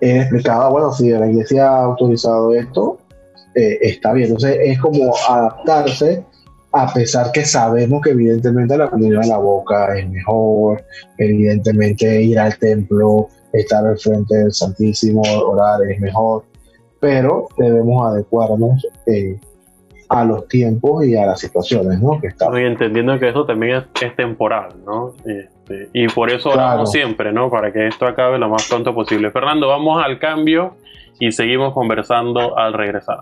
eh, 0.01 0.17
explicaba, 0.17 0.69
bueno, 0.69 0.91
si 0.91 1.09
la 1.09 1.29
iglesia 1.29 1.69
ha 1.69 1.83
autorizado 1.83 2.53
esto, 2.53 2.97
eh, 3.55 3.77
está 3.81 4.13
bien. 4.13 4.29
Entonces, 4.29 4.57
es 4.61 4.79
como 4.79 5.13
adaptarse, 5.29 6.25
a 6.73 6.91
pesar 6.93 7.31
que 7.31 7.45
sabemos 7.45 8.01
que 8.01 8.11
evidentemente 8.11 8.77
la 8.77 8.89
comunidad 8.89 9.21
de 9.21 9.27
la 9.27 9.37
boca 9.37 9.97
es 9.97 10.09
mejor, 10.09 10.83
evidentemente 11.17 12.21
ir 12.21 12.39
al 12.39 12.57
templo, 12.57 13.27
estar 13.53 13.85
al 13.85 13.97
frente 13.99 14.35
del 14.35 14.53
Santísimo, 14.53 15.21
orar 15.21 15.81
es 15.89 15.99
mejor 15.99 16.43
pero 17.01 17.49
debemos 17.57 18.05
adecuarnos 18.05 18.87
eh, 19.07 19.37
a 20.11 20.25
los 20.25 20.47
tiempos 20.47 21.05
y 21.05 21.15
a 21.15 21.25
las 21.25 21.39
situaciones, 21.39 22.01
¿no? 22.01 22.19
Que 22.19 22.27
estamos. 22.27 22.59
Y 22.59 22.63
entendiendo 22.63 23.17
que 23.17 23.29
eso 23.29 23.45
también 23.45 23.85
es, 24.01 24.15
temporal, 24.15 24.73
¿no? 24.85 25.13
Este, 25.25 25.89
y 25.93 26.07
por 26.07 26.29
eso 26.29 26.49
oramos 26.49 26.91
siempre, 26.91 27.31
¿no? 27.31 27.49
Para 27.49 27.71
que 27.71 27.87
esto 27.87 28.05
acabe 28.05 28.37
lo 28.37 28.49
más 28.49 28.67
pronto 28.67 28.93
posible. 28.93 29.31
Fernando, 29.31 29.69
vamos 29.69 30.03
al 30.03 30.19
cambio 30.19 30.75
y 31.17 31.31
seguimos 31.31 31.73
conversando 31.73 32.57
al 32.57 32.73
regresar. 32.73 33.21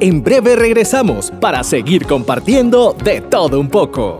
En 0.00 0.22
breve 0.22 0.56
regresamos 0.56 1.30
para 1.30 1.62
seguir 1.62 2.06
compartiendo 2.06 2.94
de 2.94 3.20
todo 3.20 3.60
un 3.60 3.68
poco. 3.68 4.18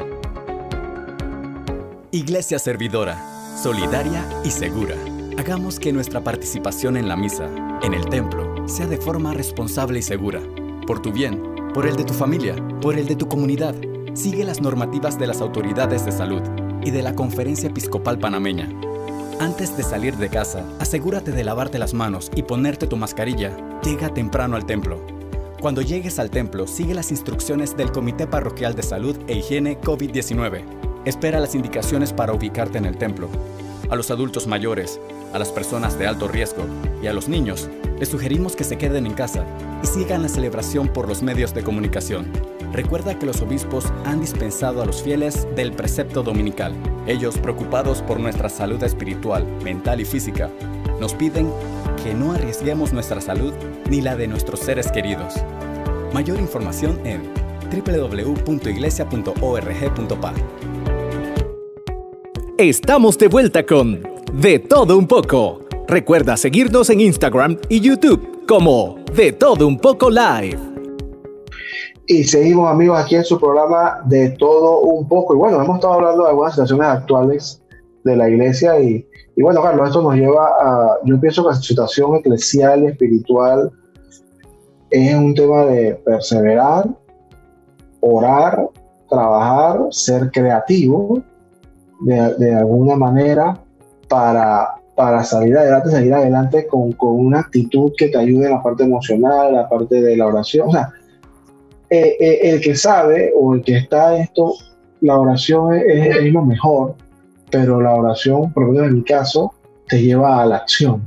Iglesia 2.10 2.58
Servidora, 2.58 3.16
solidaria 3.56 4.22
y 4.44 4.50
segura. 4.50 4.94
Hagamos 5.38 5.80
que 5.80 5.92
nuestra 5.92 6.20
participación 6.20 6.98
en 6.98 7.08
la 7.08 7.16
misa, 7.16 7.48
en 7.82 7.94
el 7.94 8.04
templo, 8.10 8.68
sea 8.68 8.86
de 8.86 8.98
forma 8.98 9.32
responsable 9.32 10.00
y 10.00 10.02
segura. 10.02 10.40
Por 10.86 11.00
tu 11.00 11.10
bien, 11.12 11.40
por 11.74 11.86
el 11.86 11.96
de 11.96 12.04
tu 12.04 12.12
familia, 12.12 12.54
por 12.82 12.98
el 12.98 13.06
de 13.06 13.16
tu 13.16 13.28
comunidad. 13.28 13.74
Sigue 14.12 14.44
las 14.44 14.60
normativas 14.60 15.18
de 15.18 15.26
las 15.26 15.40
autoridades 15.40 16.04
de 16.04 16.12
salud 16.12 16.42
y 16.84 16.90
de 16.90 17.02
la 17.02 17.14
Conferencia 17.14 17.70
Episcopal 17.70 18.18
Panameña. 18.18 18.68
Antes 19.40 19.74
de 19.76 19.82
salir 19.82 20.16
de 20.18 20.28
casa, 20.28 20.66
asegúrate 20.80 21.32
de 21.32 21.44
lavarte 21.44 21.78
las 21.78 21.94
manos 21.94 22.30
y 22.36 22.42
ponerte 22.42 22.86
tu 22.86 22.98
mascarilla. 22.98 23.56
Llega 23.82 24.12
temprano 24.12 24.56
al 24.56 24.66
templo. 24.66 25.00
Cuando 25.62 25.80
llegues 25.80 26.18
al 26.18 26.30
templo, 26.30 26.66
sigue 26.66 26.92
las 26.92 27.10
instrucciones 27.10 27.74
del 27.74 27.90
Comité 27.90 28.26
Parroquial 28.26 28.74
de 28.74 28.82
Salud 28.82 29.16
e 29.26 29.38
Higiene 29.38 29.80
COVID-19. 29.80 30.62
Espera 31.06 31.40
las 31.40 31.54
indicaciones 31.54 32.12
para 32.12 32.34
ubicarte 32.34 32.76
en 32.76 32.84
el 32.84 32.98
templo. 32.98 33.28
A 33.88 33.96
los 33.96 34.10
adultos 34.10 34.46
mayores, 34.46 35.00
a 35.32 35.38
las 35.38 35.50
personas 35.50 35.98
de 35.98 36.06
alto 36.06 36.28
riesgo 36.28 36.64
y 37.02 37.06
a 37.06 37.12
los 37.12 37.28
niños, 37.28 37.68
les 37.98 38.08
sugerimos 38.08 38.56
que 38.56 38.64
se 38.64 38.78
queden 38.78 39.06
en 39.06 39.14
casa 39.14 39.44
y 39.82 39.86
sigan 39.86 40.22
la 40.22 40.28
celebración 40.28 40.88
por 40.88 41.08
los 41.08 41.22
medios 41.22 41.54
de 41.54 41.62
comunicación. 41.62 42.26
Recuerda 42.72 43.18
que 43.18 43.26
los 43.26 43.42
obispos 43.42 43.92
han 44.04 44.20
dispensado 44.20 44.82
a 44.82 44.86
los 44.86 45.02
fieles 45.02 45.46
del 45.54 45.72
precepto 45.72 46.22
dominical. 46.22 46.74
Ellos, 47.06 47.38
preocupados 47.38 48.02
por 48.02 48.18
nuestra 48.18 48.48
salud 48.48 48.82
espiritual, 48.82 49.46
mental 49.62 50.00
y 50.00 50.04
física, 50.04 50.50
nos 51.00 51.14
piden 51.14 51.52
que 52.02 52.14
no 52.14 52.32
arriesguemos 52.32 52.92
nuestra 52.92 53.20
salud 53.20 53.52
ni 53.90 54.00
la 54.00 54.16
de 54.16 54.26
nuestros 54.26 54.58
seres 54.60 54.90
queridos. 54.90 55.34
Mayor 56.12 56.40
información 56.40 56.98
en 57.04 57.22
www.iglesia.org.pa. 57.70 60.34
Estamos 62.58 63.16
de 63.18 63.28
vuelta 63.28 63.66
con 63.66 64.11
De 64.32 64.58
todo 64.58 64.96
un 64.96 65.06
poco. 65.06 65.60
Recuerda 65.86 66.38
seguirnos 66.38 66.88
en 66.88 67.02
Instagram 67.02 67.58
y 67.68 67.80
YouTube 67.80 68.46
como 68.48 68.96
De 69.14 69.30
todo 69.30 69.68
un 69.68 69.76
poco 69.76 70.08
live. 70.08 70.58
Y 72.06 72.24
seguimos 72.24 72.70
amigos 72.70 72.98
aquí 72.98 73.16
en 73.16 73.24
su 73.24 73.38
programa 73.38 74.00
De 74.06 74.30
todo 74.30 74.80
un 74.80 75.06
poco. 75.06 75.34
Y 75.34 75.38
bueno, 75.38 75.62
hemos 75.62 75.76
estado 75.76 75.92
hablando 75.92 76.22
de 76.22 76.30
algunas 76.30 76.54
situaciones 76.54 76.86
actuales 76.86 77.62
de 78.04 78.16
la 78.16 78.30
iglesia 78.30 78.80
y, 78.80 79.06
bueno, 79.36 79.62
Carlos, 79.62 79.88
esto 79.88 80.00
nos 80.00 80.14
lleva 80.14 80.46
a, 80.46 80.96
yo 81.04 81.20
pienso 81.20 81.42
que 81.42 81.50
la 81.50 81.56
situación 81.56 82.16
eclesial 82.16 82.84
y 82.84 82.86
espiritual 82.86 83.70
es 84.88 85.14
un 85.14 85.34
tema 85.34 85.66
de 85.66 85.94
perseverar, 86.06 86.88
orar, 88.00 88.66
trabajar, 89.10 89.88
ser 89.90 90.30
creativo 90.30 91.22
de 92.00 92.54
alguna 92.54 92.96
manera 92.96 93.61
para, 94.12 94.74
para 94.94 95.24
salir 95.24 95.56
adelante, 95.56 95.90
salir 95.90 96.12
adelante 96.12 96.66
con, 96.66 96.92
con, 96.92 97.12
una 97.12 97.40
actitud 97.40 97.92
que 97.96 98.08
te 98.08 98.18
ayude 98.18 98.44
en 98.44 98.52
la 98.52 98.62
parte 98.62 98.82
emocional, 98.82 99.54
la 99.54 99.66
parte 99.66 100.02
de 100.02 100.18
la 100.18 100.26
oración. 100.26 100.68
O 100.68 100.72
sea, 100.72 100.90
eh, 101.88 102.14
eh, 102.20 102.40
el 102.42 102.60
que 102.60 102.74
sabe 102.74 103.32
o 103.34 103.54
el 103.54 103.62
que 103.62 103.78
está 103.78 104.18
esto, 104.18 104.52
la 105.00 105.18
oración 105.18 105.74
es, 105.76 106.16
es, 106.16 106.30
lo 106.30 106.42
mejor, 106.42 106.94
pero 107.50 107.80
la 107.80 107.94
oración, 107.94 108.52
por 108.52 108.66
lo 108.66 108.72
menos 108.72 108.88
en 108.88 108.96
mi 108.96 109.02
caso, 109.02 109.54
te 109.88 110.02
lleva 110.02 110.42
a 110.42 110.46
la 110.46 110.56
acción. 110.56 111.02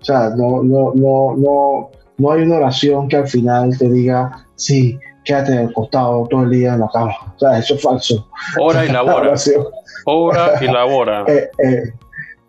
O 0.00 0.04
sea, 0.04 0.30
no, 0.30 0.64
no, 0.64 0.92
no, 0.96 1.36
no, 1.36 1.90
no 2.18 2.32
hay 2.32 2.42
una 2.42 2.56
oración 2.56 3.06
que 3.06 3.16
al 3.16 3.28
final 3.28 3.78
te 3.78 3.88
diga, 3.88 4.44
sí, 4.56 4.98
quédate 5.24 5.56
al 5.56 5.72
costado 5.72 6.26
todo 6.28 6.42
el 6.42 6.50
día 6.50 6.74
en 6.74 6.80
la 6.80 6.88
cama. 6.92 7.14
O 7.36 7.38
sea, 7.38 7.58
eso 7.60 7.74
es 7.74 7.82
falso. 7.82 8.28
Ora 8.58 8.84
y 8.84 8.88
labora. 8.88 9.34
Ora 10.06 10.50
y 10.60 10.66
labora. 10.66 11.24
eh, 11.28 11.48
eh, 11.64 11.92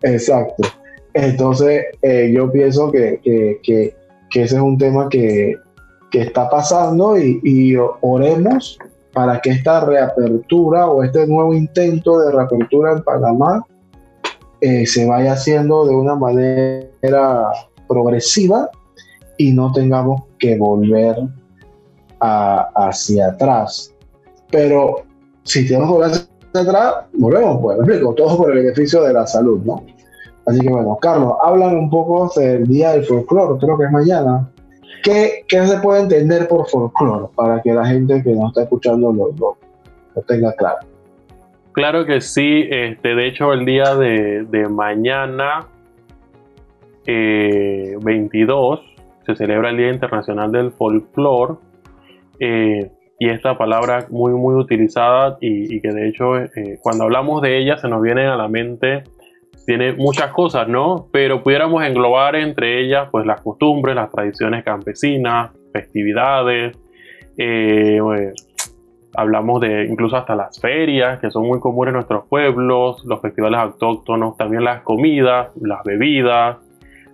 Exacto. 0.02 0.68
Entonces, 1.14 1.86
eh, 2.02 2.30
yo 2.34 2.50
pienso 2.52 2.92
que, 2.92 3.20
que, 3.62 3.94
ese 4.34 4.56
es 4.56 4.60
un 4.60 4.76
tema 4.76 5.08
que, 5.08 5.56
está 6.12 6.48
pasando 6.48 7.18
y, 7.18 7.76
oremos 8.00 8.78
para 9.12 9.38
que 9.38 9.50
esta 9.50 9.84
reapertura 9.84 10.86
o 10.86 11.02
este 11.02 11.26
nuevo 11.26 11.52
intento 11.52 12.20
de 12.20 12.32
reapertura 12.32 12.92
en 12.92 13.02
Panamá 13.02 13.66
eh, 14.62 14.86
se 14.86 15.06
vaya 15.06 15.34
haciendo 15.34 15.84
de 15.84 15.94
una 15.94 16.14
manera 16.14 17.50
progresiva 17.86 18.70
y 19.36 19.52
no 19.52 19.72
tengamos 19.72 20.22
que 20.38 20.56
volver 20.56 21.16
hacia 22.20 23.28
atrás. 23.28 23.94
Pero 24.50 25.04
si 25.42 25.66
tenemos 25.66 25.88
que 25.88 25.92
volver 25.92 26.25
atrás, 26.60 26.94
volvemos, 27.12 27.58
pues, 27.60 27.78
explico, 27.78 28.14
todo 28.14 28.36
por 28.36 28.50
el 28.50 28.64
beneficio 28.64 29.02
de 29.02 29.12
la 29.12 29.26
salud, 29.26 29.60
¿no? 29.64 29.84
Así 30.46 30.60
que 30.60 30.68
bueno, 30.68 30.96
Carlos, 31.00 31.34
hablan 31.42 31.76
un 31.76 31.90
poco 31.90 32.30
del 32.36 32.66
Día 32.66 32.92
del 32.92 33.04
Folclore, 33.04 33.58
creo 33.58 33.76
que 33.76 33.84
es 33.84 33.90
mañana. 33.90 34.48
¿Qué, 35.02 35.44
¿Qué, 35.48 35.66
se 35.66 35.78
puede 35.78 36.02
entender 36.02 36.48
por 36.48 36.68
folclore 36.68 37.26
para 37.34 37.60
que 37.62 37.72
la 37.72 37.86
gente 37.86 38.22
que 38.22 38.30
nos 38.32 38.48
está 38.48 38.62
escuchando 38.62 39.12
lo, 39.12 39.32
lo, 39.38 40.22
tenga 40.22 40.52
claro? 40.54 40.78
Claro 41.72 42.06
que 42.06 42.20
sí, 42.20 42.64
este, 42.70 43.14
de 43.14 43.28
hecho 43.28 43.52
el 43.52 43.64
día 43.64 43.94
de, 43.94 44.46
de 44.48 44.68
mañana, 44.68 45.68
eh, 47.06 47.96
22, 48.02 48.80
se 49.26 49.36
celebra 49.36 49.70
el 49.70 49.76
Día 49.76 49.90
Internacional 49.92 50.50
del 50.52 50.70
Folclore. 50.72 51.54
Eh, 52.38 52.90
y 53.18 53.28
esta 53.30 53.56
palabra 53.56 54.06
muy 54.10 54.32
muy 54.32 54.54
utilizada 54.54 55.38
y, 55.40 55.80
que 55.80 55.88
de 55.88 56.08
hecho 56.08 56.36
eh, 56.38 56.78
cuando 56.82 57.04
hablamos 57.04 57.40
de 57.42 57.58
ella 57.58 57.78
se 57.78 57.88
nos 57.88 58.02
viene 58.02 58.26
a 58.26 58.36
la 58.36 58.48
mente 58.48 59.04
tiene 59.66 59.92
muchas 59.94 60.30
cosas, 60.30 60.68
¿no? 60.68 61.08
Pero 61.12 61.42
pudiéramos 61.42 61.84
englobar 61.84 62.36
entre 62.36 62.80
ellas, 62.80 63.08
pues, 63.10 63.26
las 63.26 63.40
costumbres, 63.40 63.96
las 63.96 64.10
tradiciones 64.12 64.62
campesinas, 64.64 65.50
festividades, 65.72 66.78
eh, 67.36 68.00
hablamos 69.16 69.60
de 69.60 69.86
incluso 69.86 70.16
hasta 70.16 70.36
las 70.36 70.60
ferias, 70.60 71.18
que 71.18 71.30
son 71.30 71.46
muy 71.46 71.58
comunes 71.58 71.88
en 71.90 71.94
nuestros 71.94 72.26
pueblos, 72.28 73.04
los 73.04 73.20
festivales 73.20 73.58
autóctonos, 73.58 74.36
también 74.36 74.62
las 74.62 74.82
comidas, 74.82 75.48
las 75.60 75.82
bebidas, 75.84 76.58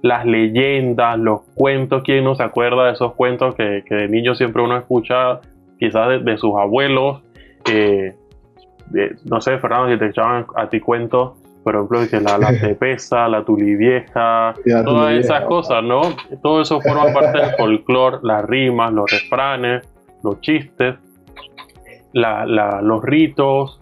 las 0.02 0.26
leyendas, 0.26 1.18
los 1.18 1.42
cuentos, 1.54 2.02
¿quién 2.04 2.24
no 2.24 2.34
se 2.34 2.42
acuerda 2.42 2.86
de 2.86 2.92
esos 2.92 3.14
cuentos 3.14 3.54
que, 3.54 3.82
de 3.88 4.08
niño 4.08 4.34
siempre 4.34 4.62
uno 4.62 4.76
escucha, 4.76 5.40
quizás 5.86 6.24
de, 6.24 6.38
sus 6.38 6.52
abuelos? 6.58 7.22
Eh, 7.70 8.14
no 9.24 9.40
sé, 9.40 9.58
Fernando, 9.58 9.92
si 9.92 9.98
te 9.98 10.06
echaban 10.06 10.46
a 10.56 10.68
ti 10.68 10.80
cuentos 10.80 11.32
por 11.62 11.76
ejemplo, 11.76 12.00
que 12.10 12.20
la, 12.20 12.38
la 12.38 12.52
tepesa, 12.60 13.28
la 13.28 13.44
tulivieja, 13.44 14.54
todas 14.84 15.14
esas 15.14 15.44
cosas, 15.44 15.82
¿no? 15.82 16.02
Todo 16.42 16.62
eso 16.62 16.80
forma 16.80 17.12
parte 17.12 17.38
del 17.38 17.50
folclore, 17.56 18.18
las 18.22 18.44
rimas, 18.44 18.92
los 18.92 19.10
refranes, 19.10 19.88
los 20.22 20.40
chistes, 20.40 20.96
los 22.12 23.02
ritos, 23.04 23.80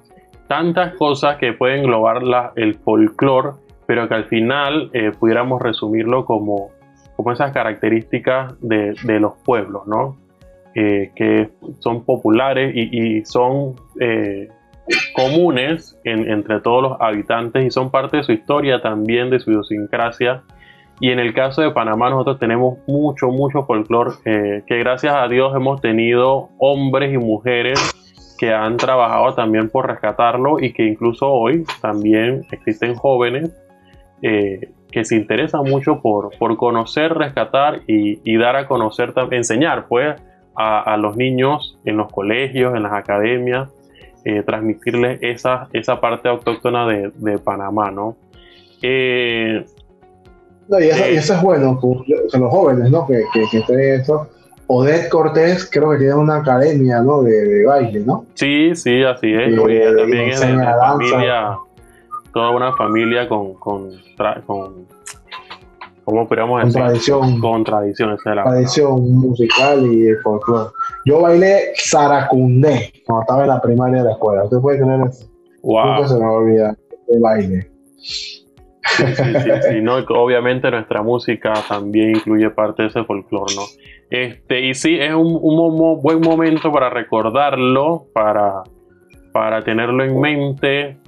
tantas 0.48 0.94
cosas 0.94 1.36
que 1.36 1.52
pueden 1.52 1.80
englobar 1.80 2.22
el 2.56 2.74
folclore, 2.74 3.50
pero 3.86 4.08
que 4.08 4.14
al 4.14 4.24
final 4.26 4.90
eh, 4.92 5.12
pudiéramos 5.18 5.60
resumirlo 5.60 6.24
como, 6.24 6.70
como 7.16 7.32
esas 7.32 7.52
características 7.52 8.54
de, 8.60 8.94
de 9.04 9.20
los 9.20 9.34
pueblos, 9.44 9.86
¿no? 9.86 10.16
Eh, 10.82 11.10
que 11.14 11.50
son 11.80 12.06
populares 12.06 12.72
y, 12.74 13.18
y 13.18 13.26
son 13.26 13.74
eh, 14.00 14.48
comunes 15.14 16.00
entre 16.04 16.60
todos 16.60 16.82
los 16.82 17.00
habitantes 17.02 17.66
y 17.66 17.70
son 17.70 17.90
parte 17.90 18.16
de 18.16 18.22
su 18.22 18.32
historia 18.32 18.80
también, 18.80 19.28
de 19.28 19.40
su 19.40 19.50
idiosincrasia. 19.50 20.42
Y 20.98 21.10
en 21.10 21.18
el 21.18 21.34
caso 21.34 21.60
de 21.60 21.70
Panamá 21.72 22.08
nosotros 22.08 22.38
tenemos 22.38 22.78
mucho, 22.86 23.28
mucho 23.28 23.66
folclore 23.66 24.12
eh, 24.24 24.62
que 24.66 24.78
gracias 24.78 25.14
a 25.14 25.28
Dios 25.28 25.54
hemos 25.54 25.82
tenido 25.82 26.48
hombres 26.58 27.12
y 27.12 27.18
mujeres 27.18 27.78
que 28.38 28.54
han 28.54 28.78
trabajado 28.78 29.34
también 29.34 29.68
por 29.68 29.86
rescatarlo 29.86 30.60
y 30.60 30.72
que 30.72 30.86
incluso 30.86 31.30
hoy 31.30 31.64
también 31.82 32.46
existen 32.52 32.94
jóvenes 32.94 33.54
eh, 34.22 34.70
que 34.90 35.04
se 35.04 35.14
interesan 35.14 35.64
mucho 35.64 36.00
por, 36.00 36.30
por 36.38 36.56
conocer, 36.56 37.12
rescatar 37.12 37.82
y, 37.86 38.36
dar 38.38 38.56
a 38.56 38.66
conocer, 38.66 39.12
enseñar 39.30 39.86
pues 39.88 40.16
a, 40.54 40.80
a 40.80 40.96
los 40.96 41.16
niños 41.16 41.78
en 41.84 41.96
los 41.96 42.10
colegios, 42.12 42.74
en 42.74 42.82
las 42.82 42.92
academias, 42.92 43.68
eh, 44.24 44.42
transmitirles 44.42 45.18
esa, 45.22 45.68
esa 45.72 46.00
parte 46.00 46.28
autóctona 46.28 46.86
de, 46.86 47.10
de 47.16 47.38
Panamá, 47.38 47.90
¿no? 47.90 48.16
Eh, 48.82 49.64
no 50.68 50.80
y, 50.80 50.84
eso, 50.84 51.10
y, 51.10 51.14
eso, 51.16 51.34
es 51.34 51.42
bueno, 51.42 51.78
pues, 51.80 52.00
los 52.08 52.50
jóvenes, 52.50 52.90
¿no? 52.90 53.06
Que, 53.06 53.24
que, 53.32 53.62
que 53.62 53.94
eso, 53.94 54.28
Odette 54.66 55.08
Cortés 55.08 55.68
creo 55.68 55.90
que 55.90 55.98
tiene 55.98 56.14
una 56.14 56.36
academia, 56.36 57.00
¿no? 57.00 57.22
De, 57.22 57.64
baile, 57.64 58.00
¿no? 58.00 58.26
Sí, 58.34 58.74
sí, 58.74 59.02
así 59.02 59.32
es. 59.32 59.52
Eh, 59.52 59.94
también 59.96 60.28
es 60.28 60.40
de, 60.40 60.46
familia, 60.46 61.56
toda 62.32 62.50
una 62.50 62.72
familia 62.76 63.28
con, 63.28 63.54
con, 63.54 63.90
con 64.46 64.86
¿cómo 66.04 66.26
podríamos 66.26 66.64
decir? 66.64 66.80
Tradición. 66.80 67.40
Con 67.40 67.64
tradición, 67.64 68.16
Tradición 68.16 69.12
musical 69.12 69.86
y 69.86 70.14
folclore. 70.22 70.70
Yo 71.06 71.20
bailé 71.20 71.72
Saracundé 71.74 72.92
cuando 73.06 73.22
estaba 73.22 73.42
en 73.42 73.48
la 73.48 73.60
primaria 73.60 73.98
de 73.98 74.04
la 74.04 74.12
escuela. 74.12 74.44
¿Usted 74.44 74.58
puede 74.58 74.80
creer 74.80 75.00
eso? 75.08 75.30
Wow. 75.62 75.86
Nunca 75.86 76.08
se 76.08 76.14
me 76.18 76.26
olvida 76.26 76.76
el 77.08 77.20
baile. 77.20 77.70
Sí, 77.96 79.04
sí, 79.14 79.50
sí, 79.68 79.80
no, 79.82 79.96
obviamente 79.96 80.70
nuestra 80.70 81.02
música 81.02 81.52
también 81.68 82.16
incluye 82.16 82.50
parte 82.50 82.82
de 82.82 82.88
ese 82.88 83.04
folclore, 83.04 83.54
¿no? 83.54 83.62
Este, 84.10 84.60
y 84.60 84.74
sí, 84.74 84.98
es 84.98 85.14
un, 85.14 85.38
un, 85.40 86.02
buen 86.02 86.20
momento 86.20 86.72
para 86.72 86.90
recordarlo, 86.90 88.06
para, 88.12 88.62
para 89.32 89.62
tenerlo 89.62 90.02
en 90.02 90.20
mente, 90.20 90.98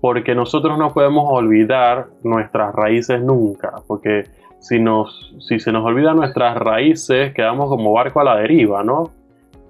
porque 0.00 0.34
nosotros 0.34 0.78
no 0.78 0.92
podemos 0.92 1.24
olvidar 1.28 2.06
nuestras 2.22 2.74
raíces 2.74 3.20
nunca, 3.20 3.72
porque 3.86 4.24
si, 4.60 4.78
nos, 4.78 5.34
si 5.40 5.58
se 5.58 5.72
nos 5.72 5.84
olvidan 5.84 6.16
nuestras 6.16 6.56
raíces, 6.56 7.34
quedamos 7.34 7.68
como 7.68 7.92
barco 7.92 8.20
a 8.20 8.24
la 8.24 8.36
deriva, 8.36 8.82
¿no? 8.82 9.10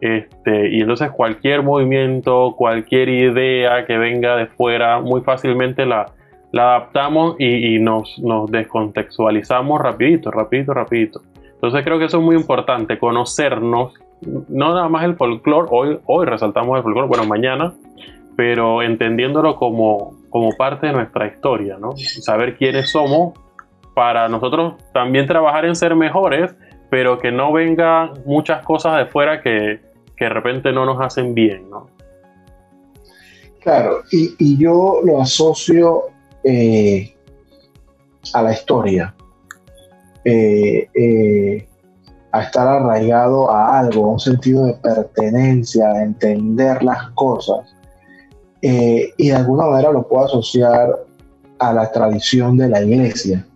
Este, 0.00 0.70
y 0.70 0.80
entonces 0.80 1.10
cualquier 1.10 1.62
movimiento, 1.62 2.54
cualquier 2.56 3.08
idea 3.08 3.84
que 3.86 3.98
venga 3.98 4.36
de 4.36 4.46
fuera, 4.46 5.00
muy 5.00 5.20
fácilmente 5.20 5.84
la, 5.84 6.06
adaptamos 6.52 7.36
y, 7.38 7.78
nos, 7.78 8.18
nos, 8.18 8.50
descontextualizamos 8.50 9.80
rapidito, 9.80 10.30
rapidito, 10.30 10.72
rapidito. 10.72 11.20
Entonces 11.54 11.84
creo 11.84 11.98
que 11.98 12.06
eso 12.06 12.18
es 12.18 12.24
muy 12.24 12.36
importante, 12.36 12.98
conocernos, 12.98 13.92
no 14.48 14.74
nada 14.74 14.88
más 14.88 15.04
el 15.04 15.16
folclore, 15.16 15.68
hoy, 15.70 15.98
hoy 16.06 16.26
resaltamos 16.26 16.76
el 16.78 16.82
folclore, 16.82 17.08
bueno, 17.08 17.26
mañana, 17.26 17.74
pero 18.36 18.82
entendiéndolo 18.82 19.56
como, 19.56 20.19
como 20.30 20.56
parte 20.56 20.86
de 20.86 20.92
nuestra 20.92 21.26
historia, 21.26 21.76
¿no? 21.78 21.96
Saber 21.96 22.56
quiénes 22.56 22.90
somos 22.90 23.38
para 23.94 24.28
nosotros 24.28 24.74
también 24.94 25.26
trabajar 25.26 25.64
en 25.64 25.76
ser 25.76 25.94
mejores, 25.94 26.54
pero 26.88 27.18
que 27.18 27.30
no 27.30 27.52
vengan 27.52 28.12
muchas 28.24 28.64
cosas 28.64 28.96
de 28.98 29.06
fuera 29.06 29.42
que, 29.42 29.80
que 30.16 30.24
de 30.24 30.30
repente 30.30 30.72
no 30.72 30.86
nos 30.86 31.00
hacen 31.00 31.34
bien, 31.34 31.68
¿no? 31.68 31.88
Claro, 33.60 34.02
y, 34.10 34.34
y 34.38 34.56
yo 34.56 35.00
lo 35.04 35.20
asocio 35.20 36.04
eh, 36.44 37.14
a 38.32 38.42
la 38.42 38.52
historia, 38.52 39.14
eh, 40.24 40.88
eh, 40.94 41.68
a 42.32 42.42
estar 42.42 42.66
arraigado 42.66 43.50
a 43.50 43.78
algo, 43.78 44.06
a 44.06 44.08
un 44.12 44.20
sentido 44.20 44.64
de 44.64 44.74
pertenencia, 44.74 45.88
a 45.88 46.02
entender 46.02 46.82
las 46.82 47.10
cosas. 47.10 47.74
Y 48.62 49.28
de 49.28 49.34
alguna 49.34 49.66
manera 49.66 49.92
lo 49.92 50.06
puedo 50.06 50.26
asociar 50.26 50.94
a 51.58 51.72
la 51.72 51.90
tradición 51.90 52.56
de 52.56 52.68
la 52.68 52.82
iglesia. 52.82 53.46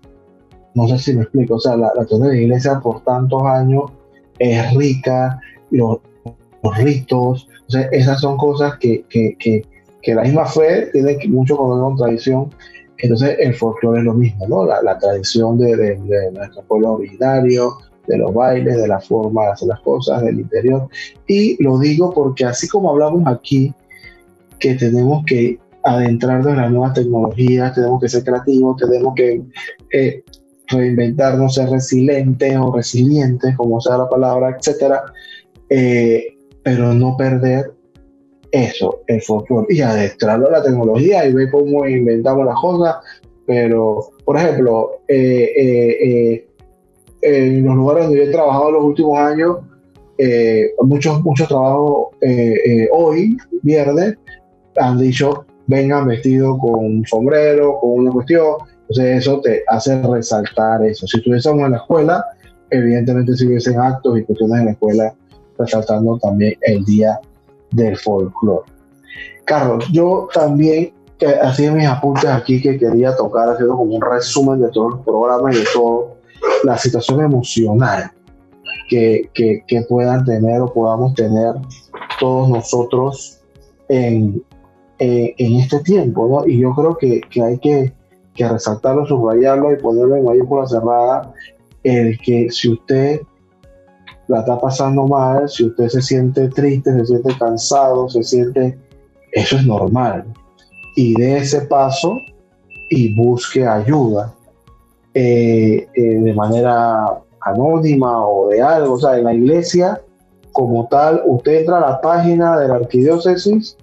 No 0.75 0.89
sé 0.89 0.99
si 0.99 1.15
me 1.15 1.23
explico, 1.23 1.57
o 1.57 1.61
sea, 1.61 1.77
la, 1.77 1.93
tradición 1.93 2.23
de 2.23 2.29
la 2.29 2.37
iglesia 2.37 2.81
por 2.81 3.03
tantos 3.05 3.43
años 3.43 3.93
es 4.39 4.75
rica, 4.75 5.41
los, 5.71 5.99
ritos, 6.77 7.49
esas 7.93 8.21
son 8.21 8.37
cosas 8.37 8.79
que, 8.79 9.05
que 10.05 10.15
la 10.15 10.23
misma 10.23 10.45
fe 10.47 10.91
tiene 10.93 11.17
mucho 11.29 11.57
que 11.57 11.63
ver 11.63 11.81
con 11.81 11.97
tradición. 11.97 12.51
Entonces 12.99 13.37
el 13.41 13.55
folclore 13.55 14.01
es 14.01 14.05
lo 14.05 14.15
mismo, 14.15 14.47
¿no? 14.47 14.67
La, 14.67 14.99
tradición 14.99 15.59
de, 15.59 15.97
nuestro 16.33 16.63
pueblo 16.63 16.93
originario, 16.93 17.79
de 18.07 18.19
los 18.19 18.33
bailes, 18.33 18.77
de 18.77 18.87
la 18.87 19.01
forma 19.01 19.45
de 19.45 19.51
hacer 19.53 19.69
las 19.69 19.81
cosas, 19.81 20.23
del 20.23 20.41
interior. 20.41 20.89
Y 21.27 21.63
lo 21.63 21.79
digo 21.79 22.13
porque 22.13 22.45
así 22.45 22.69
como 22.69 22.91
hablamos 22.91 23.27
aquí, 23.27 23.75
que 24.65 24.75
tenemos 24.77 25.23
que 25.27 25.59
adentrarnos 25.83 26.55
en 26.55 26.57
las 26.57 26.71
nuevas 26.71 26.95
tecnologías, 26.95 27.75
tenemos 27.75 28.01
que 28.01 28.09
ser 28.09 28.25
creativos, 28.25 28.79
tenemos 28.79 29.13
que 29.15 29.43
eh, 29.93 30.25
reinventarnos, 30.69 31.55
ser 31.55 31.69
resilientes 31.69 32.57
o 32.57 32.75
resilientes, 32.75 33.55
como 33.57 33.79
sea 33.83 33.99
la 33.99 34.09
palabra, 34.09 34.57
etcétera, 34.59 35.03
eh, 35.69 36.39
pero 36.63 36.95
no 36.95 37.15
perder 37.15 37.73
eso, 38.51 39.03
el 39.07 39.21
folclore, 39.21 39.67
y 39.69 39.83
adestrarlo 39.83 40.49
a 40.49 40.53
la 40.53 40.63
tecnología 40.63 41.27
y 41.27 41.35
ver 41.35 41.51
cómo 41.51 41.87
inventamos 41.87 42.47
las 42.47 42.59
cosas. 42.59 42.97
Pero, 43.47 44.13
por 44.25 44.39
ejemplo, 44.39 45.03
eh, 45.07 45.51
eh, 45.59 46.49
en 47.21 47.63
los 47.67 47.75
lugares 47.75 48.05
donde 48.05 48.21
yo 48.21 48.25
he 48.25 48.33
trabajado 48.33 48.71
los 48.71 48.85
últimos 48.85 49.19
años, 49.19 49.59
muchos, 50.83 51.23
muchos 51.23 51.49
trabajos 51.49 52.15
hoy, 52.93 53.37
viernes, 53.63 54.17
han 54.77 54.99
dicho, 54.99 55.45
vengan 55.67 56.07
vestidos 56.07 56.59
con 56.61 56.85
un 56.85 57.07
sombrero, 57.07 57.79
con 57.81 57.91
una 57.91 58.13
cuestión. 58.13 58.57
Entonces 58.89 59.19
eso 59.19 59.41
te 59.41 59.63
hace 59.69 60.01
resaltar 60.03 60.85
eso. 60.85 61.07
Si 61.07 61.19
estuviésemos 61.19 61.65
en 61.65 61.73
la 61.73 61.79
escuela, 61.79 62.25
evidentemente 62.71 63.35
si 63.35 63.47
hubiesen 63.47 63.79
actos 63.81 64.19
y 64.19 64.25
cuestiones 64.25 64.61
en 64.61 64.67
la 64.67 64.73
escuela 64.73 65.15
resaltando 65.59 66.19
también 66.19 66.55
el 66.63 66.85
día 66.85 67.19
del 67.71 67.97
folclore. 67.97 68.71
Carlos, 69.45 69.87
yo 69.93 70.29
también 70.33 70.93
hacía 71.43 71.73
mis 71.73 71.87
apuntes 71.87 72.29
aquí 72.29 72.61
que 72.61 72.79
quería 72.79 73.15
tocar, 73.17 73.49
haciendo 73.49 73.77
como 73.77 73.95
un 73.95 74.03
resumen 74.03 74.61
de 74.61 74.69
todos 74.71 74.93
los 74.93 75.01
programas 75.05 75.55
y 75.55 75.61
de 75.61 75.67
toda 75.73 76.15
la 76.65 76.77
situación 76.79 77.21
emocional 77.21 78.11
que, 78.89 79.85
puedan 79.89 80.25
tener 80.25 80.61
o 80.61 80.73
podamos 80.73 81.15
tener 81.15 81.55
todos 82.21 82.49
nosotros 82.49 83.41
en, 83.89 84.43
en, 84.99 85.61
este 85.61 85.81
tiempo, 85.81 86.29
¿no? 86.29 86.49
Y 86.49 86.61
yo 86.61 86.73
creo 86.75 86.97
que, 86.97 87.21
hay 87.43 87.59
que, 87.59 87.93
que, 88.35 88.49
resaltarlo, 88.49 89.07
subrayarlo 89.07 89.73
y 89.73 89.77
ponerlo 89.77 90.17
en 90.17 90.25
mayúscula 90.25 90.67
cerrada, 90.67 91.33
el 91.83 92.19
que 92.19 92.51
si 92.51 92.71
usted 92.71 93.21
la 94.29 94.41
está 94.41 94.59
pasando 94.59 95.07
mal, 95.07 95.49
si 95.49 95.65
usted 95.65 95.89
se 95.89 96.03
siente 96.03 96.49
triste, 96.49 96.93
se 96.93 97.07
siente 97.07 97.37
cansado, 97.39 98.09
se 98.09 98.23
siente, 98.23 98.79
eso 99.33 99.57
es 99.57 99.67
normal. 99.67 100.25
Y 100.97 101.15
dé 101.21 101.39
ese 101.39 101.63
paso 101.63 102.17
y 102.91 103.15
busque 103.15 103.67
ayuda 103.67 104.33
eh, 105.13 105.87
eh, 105.95 106.03
de 106.03 106.33
manera 106.33 107.21
anónima 107.41 108.27
o 108.27 108.49
de 108.49 108.63
algo. 108.63 108.95
O 108.95 108.99
sea, 108.99 109.19
en 109.19 109.25
la 109.25 109.35
iglesia 109.35 110.01
como 110.53 110.87
tal, 110.89 111.23
usted 111.27 111.61
entra 111.61 111.79
a 111.79 111.91
la 111.91 112.01
página 112.01 112.59
de 112.59 112.69
la 112.69 112.77
arquidiócesis 112.77 113.77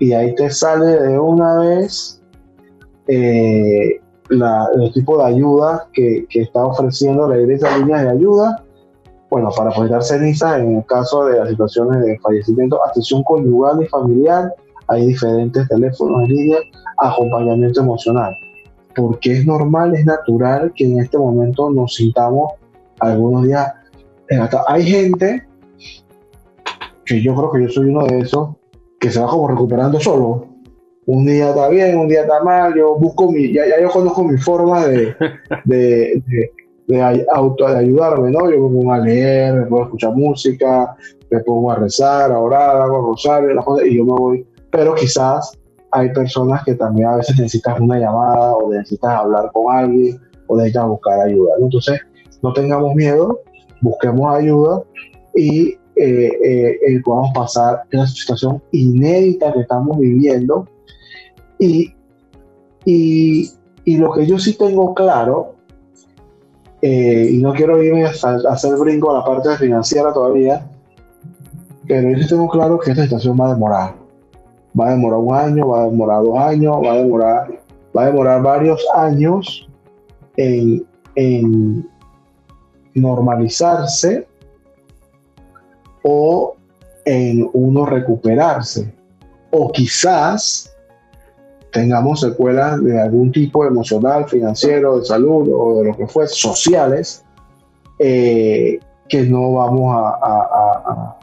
y 0.00 0.12
ahí 0.12 0.34
te 0.34 0.50
sale 0.50 0.98
de 0.98 1.18
una 1.18 1.58
vez 1.58 2.20
eh, 3.06 4.00
la, 4.30 4.66
el 4.74 4.92
tipo 4.92 5.18
de 5.18 5.24
ayuda 5.24 5.86
que, 5.92 6.26
que, 6.28 6.42
está 6.42 6.64
ofreciendo 6.64 7.28
la 7.28 7.38
iglesia, 7.38 7.76
líneas 7.76 8.02
de 8.02 8.10
ayuda, 8.10 8.64
bueno, 9.28 9.50
para 9.54 9.70
dar 9.88 10.02
ceniza 10.02 10.58
en 10.58 10.78
el 10.78 10.86
caso 10.86 11.26
de 11.26 11.38
las 11.38 11.50
situaciones 11.50 12.02
de 12.02 12.18
fallecimiento, 12.18 12.84
atención 12.84 13.22
conyugal 13.24 13.82
y 13.82 13.86
familiar, 13.88 14.52
hay 14.88 15.06
diferentes 15.06 15.68
teléfonos 15.68 16.22
en 16.22 16.28
línea, 16.28 16.58
acompañamiento 16.98 17.80
emocional. 17.80 18.32
Porque 18.96 19.32
es 19.32 19.46
normal, 19.46 19.94
es 19.94 20.04
natural 20.04 20.72
que 20.74 20.84
en 20.84 20.98
este 20.98 21.16
momento 21.16 21.70
nos 21.70 21.94
sintamos 21.94 22.54
algunos 22.98 23.44
días. 23.44 23.72
Hay 24.66 24.82
gente 24.84 25.46
que 27.04 27.22
yo 27.22 27.34
creo 27.34 27.52
que 27.52 27.62
yo 27.62 27.68
soy 27.68 27.86
uno 27.90 28.06
de 28.06 28.20
esos 28.20 28.48
que 29.00 29.10
se 29.10 29.18
va 29.18 29.26
como 29.26 29.48
recuperando 29.48 29.98
solo. 29.98 30.46
Un 31.06 31.26
día 31.26 31.48
está 31.48 31.68
bien, 31.68 31.98
un 31.98 32.06
día 32.06 32.20
está 32.20 32.44
mal, 32.44 32.74
yo 32.74 32.96
busco 32.96 33.32
mi, 33.32 33.52
ya, 33.52 33.64
yo 33.80 33.88
conozco 33.88 34.22
mi 34.22 34.36
forma 34.36 34.86
de, 34.86 35.16
de, 35.64 36.22
de, 36.86 37.26
auto, 37.32 37.66
de 37.66 37.78
ayudarme, 37.78 38.30
¿no? 38.30 38.50
Yo 38.50 38.68
me 38.68 38.76
pongo 38.76 38.92
a 38.92 38.98
leer, 38.98 39.54
me 39.54 39.62
pongo 39.62 39.82
a 39.82 39.84
escuchar 39.86 40.14
música, 40.14 40.94
me 41.30 41.40
pongo 41.40 41.72
a 41.72 41.76
rezar, 41.76 42.30
a 42.30 42.38
orar, 42.38 42.76
hago 42.76 43.10
rosario, 43.10 43.54
las 43.54 43.64
cosas, 43.64 43.86
y 43.86 43.96
yo 43.96 44.04
me 44.04 44.12
voy. 44.12 44.46
Pero 44.70 44.94
quizás 44.94 45.58
hay 45.92 46.12
personas 46.12 46.62
que 46.64 46.74
también 46.74 47.08
a 47.08 47.16
veces 47.16 47.36
necesitan 47.36 47.82
una 47.82 47.98
llamada 47.98 48.54
o 48.54 48.70
necesitas 48.70 49.10
hablar 49.10 49.50
con 49.52 49.74
alguien 49.74 50.20
o 50.46 50.56
necesitas 50.56 50.86
buscar 50.86 51.20
ayuda. 51.22 51.54
Entonces, 51.60 52.00
no 52.42 52.52
tengamos 52.52 52.94
miedo, 52.94 53.40
busquemos 53.80 54.34
ayuda 54.34 54.82
y 55.34 55.79
eh, 56.02 56.32
eh, 56.42 56.78
eh, 56.88 57.00
podamos 57.04 57.30
pasar 57.34 57.82
esa 57.90 58.06
situación 58.06 58.62
inédita 58.72 59.52
que 59.52 59.60
estamos 59.60 59.98
viviendo. 59.98 60.66
Y, 61.58 61.92
y, 62.86 63.50
y 63.84 63.96
lo 63.98 64.10
que 64.12 64.26
yo 64.26 64.38
sí 64.38 64.54
tengo 64.56 64.94
claro 64.94 65.56
eh, 66.80 67.28
y 67.32 67.36
no 67.36 67.52
quiero 67.52 67.82
irme 67.82 68.06
a, 68.06 68.08
hacer 68.08 68.76
brinco 68.78 69.10
a 69.10 69.18
la 69.18 69.24
parte 69.24 69.54
financiera 69.58 70.10
todavía, 70.10 70.66
pero 71.86 72.08
yo 72.08 72.22
sí 72.22 72.28
tengo 72.30 72.48
claro 72.48 72.78
que 72.78 72.92
esta 72.92 73.02
situación 73.02 73.36
va 73.38 73.48
a 73.48 73.52
demorar. 73.52 73.94
Va 74.78 74.88
a 74.88 74.90
demorar 74.92 75.18
un 75.18 75.34
año, 75.34 75.68
va 75.68 75.82
a 75.82 75.84
demorar 75.84 76.22
dos 76.22 76.38
años, 76.38 76.76
va 76.82 76.92
a 76.92 76.96
demorar, 76.96 77.60
va 77.94 78.02
a 78.02 78.06
demorar 78.06 78.42
varios 78.42 78.82
años 78.94 79.68
en, 80.38 80.82
en 81.16 81.86
normalizarse 82.94 84.29
o 86.02 86.56
en 87.04 87.48
uno 87.52 87.86
recuperarse. 87.86 88.92
O 89.50 89.70
quizás 89.72 90.74
tengamos 91.72 92.20
secuelas 92.20 92.82
de 92.82 93.00
algún 93.00 93.32
tipo 93.32 93.64
emocional, 93.64 94.28
financiero, 94.28 94.98
de 94.98 95.04
salud 95.04 95.48
o 95.52 95.80
de 95.80 95.88
lo 95.88 95.96
que 95.96 96.06
fuese, 96.06 96.34
sociales, 96.34 97.24
eh, 97.98 98.78
que 99.08 99.22
no 99.22 99.52
vamos 99.52 99.94
a, 99.96 101.16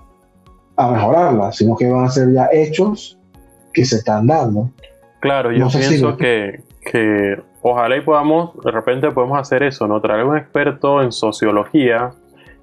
a, 0.77 0.91
mejorarlas, 0.91 1.55
sino 1.55 1.75
que 1.75 1.89
van 1.89 2.05
a 2.05 2.09
ser 2.09 2.31
ya 2.31 2.49
hechos 2.51 3.17
que 3.73 3.83
se 3.83 3.97
están 3.97 4.27
dando. 4.27 4.69
Claro, 5.19 5.51
yo 5.51 5.67
pienso 5.69 6.15
que, 6.17 6.61
que 6.91 7.41
ojalá 7.61 7.97
y 7.97 8.01
podamos, 8.01 8.51
de 8.63 8.71
repente 8.71 9.09
podemos 9.11 9.39
hacer 9.39 9.63
eso, 9.63 9.87
¿no? 9.87 9.99
Traer 10.01 10.25
un 10.25 10.37
experto 10.37 11.01
en 11.01 11.11
sociología 11.11 12.13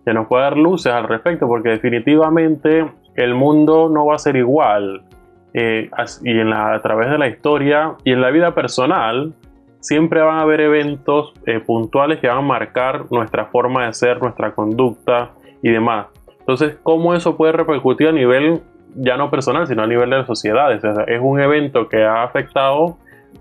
que 0.05 0.13
nos 0.13 0.27
pueda 0.27 0.45
dar 0.45 0.57
luces 0.57 0.93
al 0.93 1.09
respecto, 1.09 1.47
porque 1.47 1.71
definitivamente 1.71 2.87
el 3.17 3.35
mundo 3.35 3.89
no 3.89 4.07
va 4.07 4.17
a 4.17 4.19
ser 4.19 4.37
igual. 4.37 5.03
Eh, 5.55 5.89
y 6.25 6.31
en 6.31 6.51
la, 6.51 6.75
a 6.75 6.83
través 6.83 7.11
de 7.11 7.19
la 7.19 7.29
historia 7.29 7.95
y 8.05 8.13
en 8.13 8.21
la 8.21 8.31
vida 8.31 8.55
personal, 8.55 9.35
siempre 9.81 10.21
van 10.21 10.39
a 10.39 10.43
haber 10.43 10.61
eventos 10.61 11.33
eh, 11.47 11.61
puntuales 11.61 12.19
que 12.19 12.27
van 12.27 12.39
a 12.39 12.43
marcar 12.43 13.05
nuestra 13.11 13.47
forma 13.47 13.87
de 13.87 13.93
ser, 13.93 14.21
nuestra 14.21 14.55
conducta 14.55 15.33
y 15.63 15.71
demás. 15.71 16.07
Entonces, 16.41 16.79
¿cómo 16.83 17.15
eso 17.15 17.37
puede 17.37 17.53
repercutir 17.53 18.09
a 18.09 18.13
nivel 18.13 18.63
ya 18.97 19.17
no 19.17 19.31
personal, 19.31 19.67
sino 19.67 19.83
a 19.83 19.87
nivel 19.87 20.11
de 20.11 20.19
las 20.19 20.27
sociedades? 20.27 20.83
es 21.07 21.21
un 21.21 21.41
evento 21.41 21.89
que 21.89 22.03
ha 22.03 22.23
afectado 22.23 22.97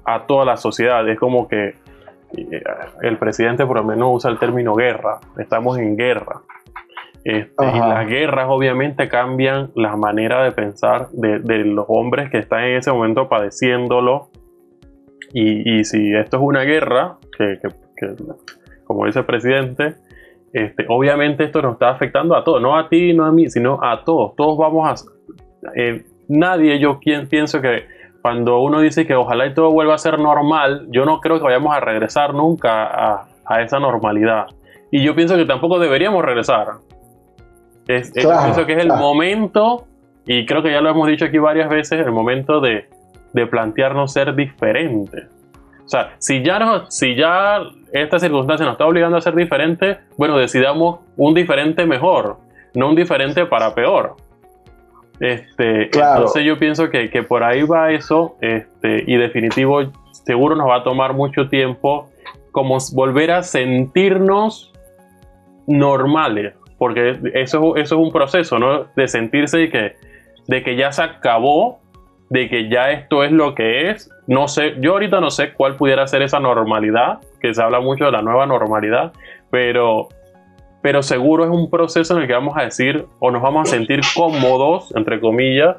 a 0.05 0.25
toda 0.25 0.45
la 0.45 0.57
sociedad. 0.57 1.07
Es 1.07 1.17
como 1.19 1.47
que 1.47 1.75
el 3.01 3.17
presidente 3.17 3.65
por 3.65 3.77
lo 3.77 3.83
menos 3.83 4.09
usa 4.11 4.31
el 4.31 4.39
término 4.39 4.75
guerra. 4.75 5.19
Estamos 5.37 5.77
en 5.77 5.95
guerra. 5.95 6.41
Este, 7.23 7.65
y 7.65 7.79
las 7.79 8.05
guerras 8.05 8.47
obviamente 8.49 9.07
cambian 9.07 9.71
la 9.75 9.95
manera 9.95 10.43
de 10.43 10.51
pensar 10.51 11.09
de, 11.11 11.63
los 11.63 11.85
hombres 11.87 12.29
que 12.29 12.37
están 12.39 12.65
en 12.65 12.77
ese 12.77 12.91
momento 12.91 13.29
padeciéndolo. 13.29 14.29
Y, 15.33 15.83
si 15.85 16.13
esto 16.13 16.37
es 16.37 16.43
una 16.43 16.61
guerra, 16.61 17.17
que, 17.35 17.57
como 18.83 19.05
dice 19.05 19.19
el 19.19 19.25
presidente, 19.25 19.95
este, 20.51 20.85
obviamente 20.89 21.45
esto 21.45 21.61
nos 21.61 21.73
está 21.73 21.89
afectando 21.89 22.35
a 22.35 22.43
todos, 22.43 22.61
no 22.61 22.77
a 22.77 22.87
ti, 22.87 23.13
no 23.13 23.25
a 23.25 23.31
mí, 23.31 23.49
sino 23.49 23.79
a 23.81 24.03
todos. 24.03 24.35
Todos 24.35 24.57
vamos 24.57 24.87
a... 24.87 25.71
Eh, 25.75 26.05
nadie, 26.27 26.77
yo 26.79 26.99
quien, 26.99 27.27
pienso 27.27 27.61
que 27.61 27.85
cuando 28.23 28.61
uno 28.61 28.79
dice 28.79 29.05
que 29.05 29.15
ojalá 29.15 29.47
y 29.47 29.53
todo 29.53 29.69
vuelva 29.69 29.95
a 29.95 29.97
ser 29.97 30.17
normal, 30.17 30.87
yo 30.89 31.03
no 31.03 31.19
creo 31.19 31.39
que 31.39 31.43
vayamos 31.43 31.75
a 31.75 31.81
regresar 31.81 32.33
nunca 32.33 32.85
a, 32.85 33.27
a 33.45 33.61
esa 33.61 33.79
normalidad. 33.79 34.45
Y 34.91 35.03
yo 35.03 35.13
pienso 35.13 35.35
que 35.35 35.43
tampoco 35.43 35.77
deberíamos 35.77 36.23
regresar. 36.23 36.67
Es, 37.85 38.11
pienso 38.11 38.65
que 38.65 38.73
es 38.73 38.79
el 38.79 38.87
momento, 38.87 39.83
y 40.25 40.45
creo 40.45 40.63
que 40.63 40.71
ya 40.71 40.79
lo 40.79 40.89
hemos 40.89 41.05
dicho 41.09 41.25
aquí 41.25 41.37
varias 41.37 41.67
veces, 41.67 41.99
el 41.99 42.13
momento 42.13 42.61
de, 42.61 42.87
de 43.33 43.45
plantearnos 43.45 44.13
ser 44.13 44.33
diferentes. 44.35 45.25
O 45.83 45.89
sea, 45.89 46.15
si 46.19 46.41
ya, 46.41 46.59
no, 46.59 46.89
si 46.89 47.15
ya 47.15 47.59
esta 47.91 48.19
circunstancia 48.19 48.65
nos 48.65 48.75
está 48.75 48.85
obligando 48.85 49.17
a 49.17 49.21
ser 49.21 49.35
diferentes, 49.35 49.97
bueno, 50.17 50.37
decidamos 50.37 51.01
un 51.17 51.33
diferente 51.33 51.85
mejor, 51.85 52.37
no 52.73 52.87
un 52.87 52.95
diferente 52.95 53.45
para 53.47 53.75
peor. 53.75 54.15
Este, 55.23 55.85
Entonces 55.85 56.43
yo 56.43 56.59
pienso 56.59 56.89
que, 56.89 57.09
que, 57.09 57.23
por 57.23 57.43
ahí 57.43 57.63
va 57.63 57.91
eso, 57.91 58.35
este, 58.41 59.03
y 59.07 59.15
definitivo, 59.15 59.81
seguro 60.11 60.55
nos 60.55 60.67
va 60.67 60.77
a 60.77 60.83
tomar 60.83 61.13
mucho 61.13 61.47
tiempo 61.47 62.09
como 62.51 62.77
volver 62.93 63.31
a 63.31 63.41
sentirnos 63.43 64.73
normales 65.65 66.53
porque 66.83 67.17
eso, 67.33 67.77
eso 67.77 67.95
es 67.95 68.01
un 68.01 68.11
proceso, 68.11 68.59
¿no? 68.59 68.87
De 68.93 69.07
sentirse 69.07 69.57
de 69.57 69.69
que, 69.69 69.95
de 70.47 70.63
que 70.63 70.75
ya 70.75 70.91
se 70.91 71.01
acabó, 71.01 71.79
de 72.29 72.49
que 72.49 72.67
ya 72.67 72.91
esto 72.91 73.23
es 73.23 73.31
lo 73.31 73.55
que 73.55 73.89
es. 73.89 74.09
No 74.27 74.49
sé, 74.49 74.75
yo 74.81 74.91
ahorita 74.91 75.21
no 75.21 75.31
sé 75.31 75.53
cuál 75.53 75.77
pudiera 75.77 76.05
ser 76.07 76.23
esa 76.23 76.41
normalidad, 76.41 77.19
que 77.39 77.53
se 77.53 77.63
habla 77.63 77.79
mucho 77.79 78.03
de 78.03 78.11
la 78.11 78.21
nueva 78.21 78.45
normalidad, 78.47 79.13
pero, 79.49 80.09
pero 80.83 81.01
seguro 81.01 81.45
es 81.45 81.49
un 81.49 81.71
proceso 81.71 82.15
en 82.15 82.21
el 82.21 82.27
que 82.27 82.33
vamos 82.33 82.55
a 82.55 82.63
decir 82.63 83.07
o 83.19 83.31
nos 83.31 83.41
vamos 83.41 83.67
a 83.67 83.71
sentir 83.71 84.01
cómodos, 84.13 84.93
entre 84.95 85.19
comillas, 85.19 85.77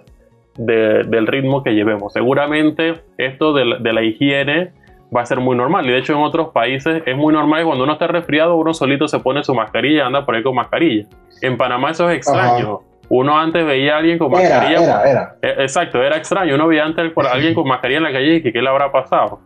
del 0.57 1.27
ritmo 1.27 1.62
que 1.62 1.75
llevemos. 1.75 2.12
Seguramente 2.12 3.03
esto 3.19 3.53
de 3.53 3.77
de 3.81 3.93
la 3.93 4.03
higiene 4.03 4.73
va 5.14 5.21
a 5.21 5.27
ser 5.27 5.40
muy 5.40 5.57
normal. 5.57 5.87
Y 5.87 5.93
de 5.93 5.99
hecho 5.99 6.14
en 6.14 6.21
otros 6.21 6.49
países 6.49 7.03
es 7.05 7.17
muy 7.17 7.33
normal 7.33 7.61
que 7.61 7.67
cuando 7.67 7.85
uno 7.85 7.93
está 7.93 8.07
resfriado 8.07 8.57
uno 8.57 8.73
solito 8.73 9.07
se 9.07 9.21
pone 9.21 9.45
su 9.45 9.55
mascarilla 9.55 9.99
y 9.99 10.01
anda 10.01 10.25
por 10.25 10.35
ahí 10.35 10.43
con 10.43 10.55
mascarilla. 10.55 11.07
En 11.43 11.57
Panamá 11.57 11.90
eso 11.90 12.09
es 12.09 12.17
extraño. 12.17 12.81
Uno 13.11 13.38
antes 13.38 13.67
veía 13.67 13.97
a 13.97 13.99
alguien 13.99 14.19
con 14.19 14.31
mascarilla. 14.31 14.83
Era, 14.83 15.11
era. 15.11 15.37
Eh, 15.43 15.55
exacto, 15.59 16.03
era 16.03 16.17
extraño. 16.17 16.55
Uno 16.55 16.67
veía 16.67 16.85
antes 16.85 17.12
a 17.17 17.33
alguien 17.33 17.53
con 17.55 17.69
mascarilla 17.69 17.99
en 17.99 18.05
la 18.05 18.12
calle 18.12 18.37
y 18.37 18.43
que 18.43 18.53
qué 18.53 18.62
le 18.62 18.69
habrá 18.69 18.90
pasado. 18.90 19.40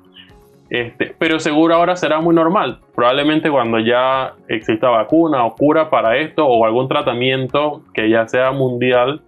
Este, 0.70 1.14
pero 1.18 1.40
seguro 1.40 1.74
ahora 1.74 1.96
será 1.96 2.20
muy 2.20 2.35
normal. 2.35 2.81
Probablemente 2.94 3.50
cuando 3.50 3.78
ya 3.78 4.35
exista 4.48 4.88
vacuna 4.88 5.44
o 5.44 5.54
cura 5.54 5.88
para 5.88 6.18
esto 6.18 6.46
o 6.46 6.64
algún 6.64 6.88
tratamiento 6.88 7.83
que 7.94 8.11
ya 8.11 8.28
sea 8.28 8.52
mundial, 8.52 9.22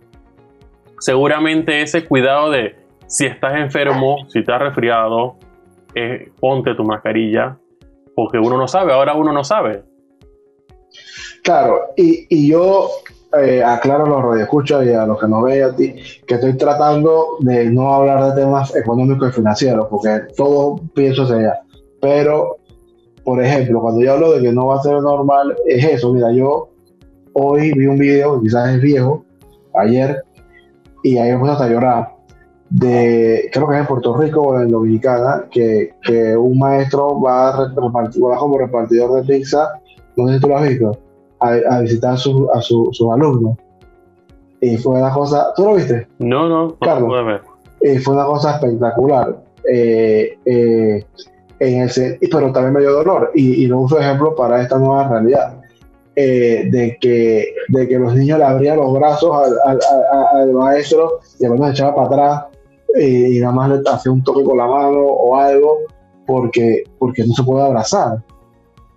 seguramente 0.98 1.80
ese 1.80 2.04
cuidado 2.04 2.50
de 2.50 2.76
si 3.06 3.26
estás 3.26 3.56
enfermo, 3.56 4.18
si 4.28 4.40
estás 4.40 4.60
resfriado, 4.60 5.36
ponte 6.38 6.74
tu 6.74 6.84
mascarilla, 6.84 7.56
porque 8.14 8.38
uno 8.38 8.56
no 8.56 8.68
sabe, 8.68 8.92
ahora 8.92 9.14
uno 9.14 9.32
no 9.32 9.42
sabe. 9.42 9.82
Claro, 11.42 11.80
y, 11.96 12.48
yo 12.48 12.88
eh, 13.38 13.62
aclaro 13.62 14.04
a 14.04 14.08
los 14.08 14.22
radioescuchas 14.22 14.86
y 14.86 14.92
a 14.92 15.06
los 15.06 15.20
que 15.20 15.28
nos 15.28 15.42
ven 15.42 15.62
a 15.62 15.74
ti, 15.74 15.94
que 16.26 16.34
estoy 16.34 16.56
tratando 16.56 17.36
de 17.40 17.66
no 17.66 17.92
hablar 17.92 18.24
de 18.24 18.40
temas 18.42 18.74
económicos 18.74 19.30
y 19.30 19.32
financieros, 19.32 19.86
porque 19.88 20.20
todo 20.36 20.80
pienso 20.94 21.22
hacia 21.22 21.36
allá. 21.36 21.60
Pero, 22.00 22.56
por 23.24 23.42
ejemplo, 23.42 23.80
cuando 23.80 24.02
yo 24.02 24.14
hablo 24.14 24.32
de 24.32 24.42
que 24.42 24.52
no 24.52 24.66
va 24.66 24.76
a 24.76 24.82
ser 24.82 25.00
normal, 25.00 25.56
es 25.66 25.84
eso. 25.84 26.12
Mira, 26.12 26.32
yo 26.32 26.70
hoy 27.34 27.72
vi 27.72 27.86
un 27.86 27.98
video, 27.98 28.40
quizás 28.40 28.74
es 28.74 28.80
viejo, 28.80 29.24
ayer, 29.74 30.24
y 31.02 31.18
ahí 31.18 31.32
me 31.32 31.38
puse 31.38 31.52
hasta 31.52 31.68
llorar 31.68 32.20
de, 32.70 33.50
creo 33.52 33.68
que 33.68 33.74
es 33.74 33.80
en 33.80 33.86
Puerto 33.86 34.16
Rico 34.16 34.40
o 34.40 34.60
en 34.60 34.68
Dominicana, 34.68 35.44
que, 35.50 35.92
que 36.02 36.36
un 36.36 36.58
maestro 36.58 37.20
va, 37.20 37.50
a 37.50 37.72
va 37.74 38.38
como 38.38 38.58
repartidor 38.58 39.20
de 39.20 39.34
pizza, 39.34 39.80
no 40.16 40.28
sé 40.28 40.34
si 40.34 40.40
tú 40.40 40.48
lo 40.48 40.56
has 40.56 40.68
visto, 40.68 40.98
a, 41.40 41.80
visitar 41.80 42.18
su, 42.18 42.48
a 42.52 42.60
sus 42.60 43.00
alumnos. 43.12 43.56
Y 44.60 44.76
fue 44.76 44.98
una 44.98 45.12
cosa, 45.12 45.52
¿tú 45.56 45.64
lo 45.64 45.74
viste? 45.74 46.06
No, 46.18 46.48
no, 46.48 46.76
Carlos. 46.80 47.40
Y 47.80 47.98
fue 47.98 48.14
una 48.14 48.26
cosa 48.26 48.56
espectacular. 48.56 49.42
Eh, 49.70 50.38
eh, 50.44 51.04
en 51.58 51.82
ese, 51.82 52.18
pero 52.30 52.50
también 52.52 52.72
me 52.72 52.80
dio 52.80 52.92
dolor 52.92 53.32
y, 53.34 53.64
y 53.64 53.66
lo 53.66 53.80
uso 53.80 54.00
ejemplo 54.00 54.34
para 54.34 54.62
esta 54.62 54.78
nueva 54.78 55.08
realidad. 55.08 55.60
Eh, 56.16 56.68
de, 56.70 56.98
que, 57.00 57.54
de 57.68 57.88
que 57.88 57.98
los 57.98 58.14
niños 58.14 58.38
le 58.38 58.44
abrían 58.44 58.76
los 58.76 58.92
brazos 58.92 59.30
al, 59.34 59.54
al, 59.64 59.80
al 60.34 60.52
maestro 60.52 61.20
y 61.38 61.44
el 61.44 61.50
maestro 61.50 61.70
echaba 61.70 61.94
para 61.94 62.06
atrás 62.06 62.44
y 63.00 63.38
nada 63.38 63.52
más 63.52 63.70
le 63.70 63.90
hace 63.90 64.10
un 64.10 64.22
toque 64.24 64.42
con 64.42 64.58
la 64.58 64.66
mano 64.66 64.98
o 64.98 65.36
algo 65.36 65.78
porque, 66.26 66.82
porque 66.98 67.24
no 67.24 67.32
se 67.34 67.42
puede 67.42 67.64
abrazar. 67.64 68.22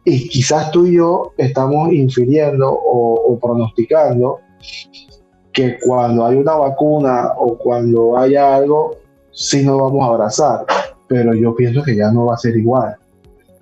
Y 0.05 0.27
quizás 0.27 0.71
tú 0.71 0.85
y 0.85 0.97
yo 0.97 1.31
estamos 1.37 1.91
infiriendo 1.93 2.71
o, 2.71 3.39
pronosticando 3.41 4.39
que 5.51 5.77
cuando 5.79 6.25
hay 6.25 6.37
una 6.37 6.55
vacuna 6.55 7.33
o 7.37 7.57
cuando 7.57 8.17
haya 8.17 8.55
algo, 8.55 8.97
sí 9.31 9.63
nos 9.63 9.79
vamos 9.79 10.03
a 10.03 10.07
abrazar, 10.07 10.65
pero 11.07 11.33
yo 11.33 11.55
pienso 11.55 11.83
que 11.83 11.95
ya 11.95 12.11
no 12.11 12.25
va 12.25 12.33
a 12.33 12.37
ser 12.37 12.57
igual. 12.57 12.95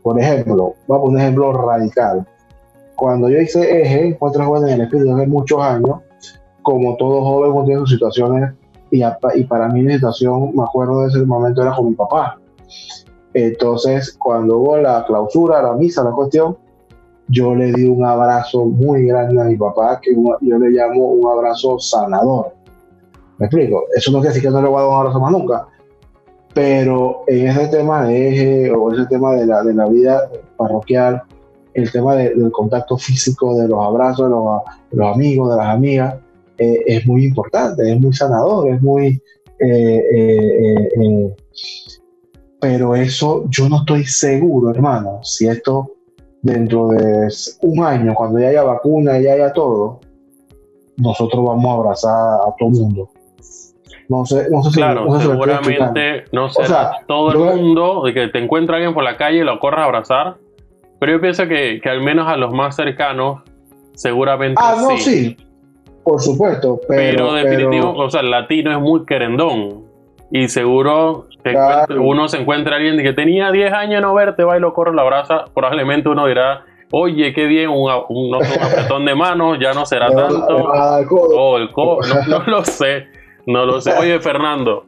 Por 0.01 0.19
ejemplo, 0.19 0.75
vamos 0.87 1.09
a 1.09 1.11
un 1.11 1.19
ejemplo 1.19 1.53
radical. 1.53 2.25
Cuando 2.95 3.29
yo 3.29 3.39
hice 3.39 3.81
eje, 3.81 4.07
encuentro 4.07 4.45
jóvenes 4.45 4.69
en 4.69 4.75
el 4.75 4.85
espíritu 4.85 5.15
hace 5.15 5.27
muchos 5.27 5.61
años, 5.61 5.99
como 6.61 6.95
todo 6.97 7.21
joven 7.21 7.65
tiene 7.65 7.81
sus 7.81 7.91
situaciones 7.91 8.53
y, 8.91 9.43
para 9.45 9.69
mí 9.69 9.83
la 9.83 9.93
situación, 9.93 10.51
me 10.55 10.63
acuerdo 10.63 11.01
de 11.01 11.07
ese 11.07 11.19
momento, 11.25 11.61
era 11.61 11.75
con 11.75 11.89
mi 11.89 11.95
papá. 11.95 12.37
Entonces, 13.33 14.13
cuando 14.17 14.57
hubo 14.57 14.77
la 14.77 15.05
clausura, 15.05 15.61
la 15.61 15.73
misa, 15.73 16.03
la 16.03 16.11
cuestión, 16.11 16.57
yo 17.27 17.55
le 17.55 17.71
di 17.71 17.87
un 17.87 18.05
abrazo 18.05 18.65
muy 18.65 19.05
grande 19.05 19.41
a 19.41 19.45
mi 19.45 19.55
papá, 19.55 19.99
que 20.01 20.13
yo 20.13 20.57
le 20.57 20.69
llamo 20.69 21.05
un 21.05 21.31
abrazo 21.31 21.79
sanador. 21.79 22.53
¿Me 23.37 23.45
explico? 23.45 23.85
Eso 23.95 24.11
no 24.11 24.19
quiere 24.19 24.33
decir 24.33 24.49
que 24.49 24.53
no 24.53 24.61
le 24.61 24.67
voy 24.67 24.79
a 24.79 24.81
dar 24.81 24.89
un 24.89 24.95
abrazo 24.97 25.19
más 25.19 25.31
nunca, 25.31 25.67
pero 26.53 27.23
en 27.27 27.47
ese 27.47 27.67
tema 27.67 28.05
de 28.05 28.29
eje 28.29 28.71
o 28.71 28.91
ese 28.91 29.05
tema 29.05 29.35
de 29.35 29.45
la, 29.45 29.63
de 29.63 29.73
la 29.73 29.87
vida 29.87 30.29
parroquial, 30.57 31.23
el 31.73 31.89
tema 31.89 32.15
del 32.15 32.51
contacto 32.51 32.97
físico, 32.97 33.57
de 33.57 33.67
los 33.67 33.79
abrazos 33.79 34.25
de 34.25 34.29
los, 34.29 34.61
los 34.91 35.15
amigos, 35.15 35.51
de 35.51 35.57
las 35.57 35.67
amigas, 35.67 36.15
eh, 36.57 36.83
es 36.85 37.07
muy 37.07 37.25
importante, 37.25 37.89
es 37.89 37.99
muy 37.99 38.13
sanador, 38.13 38.69
es 38.69 38.81
muy... 38.81 39.21
Eh, 39.59 40.01
eh, 40.15 41.35
pero 42.61 42.95
eso 42.95 43.45
yo 43.49 43.67
no 43.67 43.77
estoy 43.77 44.05
seguro, 44.05 44.69
hermano, 44.69 45.19
si 45.23 45.47
esto 45.47 45.95
dentro 46.43 46.89
de 46.89 47.27
un 47.61 47.83
año, 47.83 48.13
cuando 48.13 48.39
ya 48.39 48.49
haya 48.49 48.63
vacuna, 48.63 49.19
ya 49.19 49.33
haya 49.33 49.51
todo, 49.51 49.99
nosotros 50.97 51.43
vamos 51.43 51.65
a 51.65 51.73
abrazar 51.73 52.39
a 52.47 52.55
todo 52.57 52.69
el 52.69 52.75
mundo. 52.75 53.09
No 54.07 54.25
sé, 54.25 54.47
no 54.51 54.61
sé 54.61 54.77
claro, 54.77 55.19
seguramente 55.19 56.25
no 56.31 56.49
será 56.49 56.97
todo 57.07 57.31
el 57.31 57.61
mundo 57.61 58.03
de 58.03 58.13
que 58.13 58.27
te 58.27 58.39
encuentra 58.39 58.75
alguien 58.75 58.93
por 58.93 59.03
la 59.03 59.17
calle 59.17 59.39
y 59.39 59.43
lo 59.43 59.59
corras 59.59 59.81
a 59.81 59.85
abrazar, 59.85 60.37
pero 60.99 61.13
yo 61.13 61.21
pienso 61.21 61.47
que, 61.47 61.79
que 61.81 61.89
al 61.89 62.01
menos 62.01 62.27
a 62.27 62.37
los 62.37 62.53
más 62.53 62.75
cercanos, 62.75 63.41
seguramente 63.95 64.61
ah, 64.63 64.75
no, 64.79 64.97
sí. 64.97 65.35
Por 66.03 66.21
supuesto, 66.21 66.79
pero. 66.87 67.29
Pero 67.29 67.33
definitivo, 67.33 67.93
o 67.93 68.09
sea, 68.09 68.21
el 68.21 68.29
latino 68.29 68.71
es 68.71 68.79
muy 68.79 69.05
querendón. 69.05 69.85
Y 70.31 70.47
seguro 70.47 71.27
uno 71.97 72.27
se 72.27 72.37
encuentra 72.37 72.75
alguien 72.77 72.97
que 73.01 73.13
tenía 73.13 73.51
10 73.51 73.73
años 73.73 74.01
no 74.01 74.13
verte, 74.13 74.43
va 74.43 74.57
y 74.57 74.59
lo 74.59 74.73
corre, 74.73 74.93
la 74.93 75.01
abraza. 75.01 75.45
Probablemente 75.53 76.09
uno 76.09 76.27
dirá, 76.27 76.65
oye, 76.91 77.33
qué 77.33 77.45
bien, 77.45 77.69
un, 77.69 77.89
un, 78.09 78.35
apretón 78.35 79.05
de 79.05 79.15
manos, 79.15 79.57
ya 79.59 79.73
no 79.73 79.85
será 79.85 80.07
tanto. 80.15 80.57
O 80.57 81.57
el 81.57 81.71
codo, 81.71 81.99
no, 82.27 82.43
lo 82.45 82.65
sé, 82.65 83.07
no 83.45 83.65
lo 83.65 83.81
sé. 83.81 83.93
Oye, 83.97 84.19
Fernando, 84.19 84.85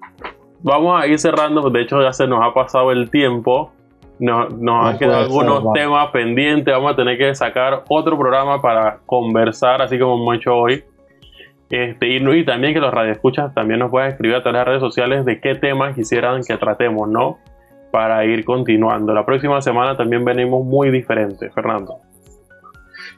vamos 0.61 1.01
a 1.01 1.07
ir 1.07 1.19
cerrando, 1.19 1.69
de 1.69 1.81
hecho 1.81 2.01
ya 2.01 2.13
se 2.13 2.27
nos 2.27 2.43
ha 2.43 2.53
pasado 2.53 2.91
el 2.91 3.09
tiempo. 3.09 3.71
Nos, 4.19 4.53
nos 4.53 4.85
han 4.85 4.97
quedado 4.99 5.23
algunos 5.23 5.73
temas 5.73 6.11
pendientes. 6.11 6.73
Vamos 6.73 6.93
a 6.93 6.95
tener 6.95 7.17
que 7.17 7.33
sacar 7.33 7.83
otro 7.89 8.17
programa 8.17 8.61
para 8.61 8.99
conversar, 9.05 9.81
así 9.81 9.97
como 9.97 10.21
hemos 10.21 10.35
hecho 10.37 10.55
hoy. 10.55 10.83
Este, 11.73 12.07
y, 12.07 12.45
también 12.45 12.75
que 12.75 12.79
los 12.79 12.93
radioescuchas 12.93 13.51
también 13.55 13.79
nos 13.79 13.89
puedan 13.89 14.11
escribir 14.11 14.35
a 14.35 14.43
través 14.43 14.53
de 14.53 14.59
las 14.59 14.67
redes 14.67 14.79
sociales 14.79 15.25
de 15.25 15.41
qué 15.41 15.55
temas 15.55 15.95
quisieran 15.95 16.43
que 16.43 16.55
tratemos, 16.55 17.09
¿no? 17.09 17.39
Para 17.91 18.23
ir 18.25 18.45
continuando. 18.45 19.11
La 19.11 19.25
próxima 19.25 19.59
semana 19.59 19.97
también 19.97 20.23
venimos 20.23 20.63
muy 20.63 20.91
diferentes, 20.91 21.51
Fernando. 21.51 21.97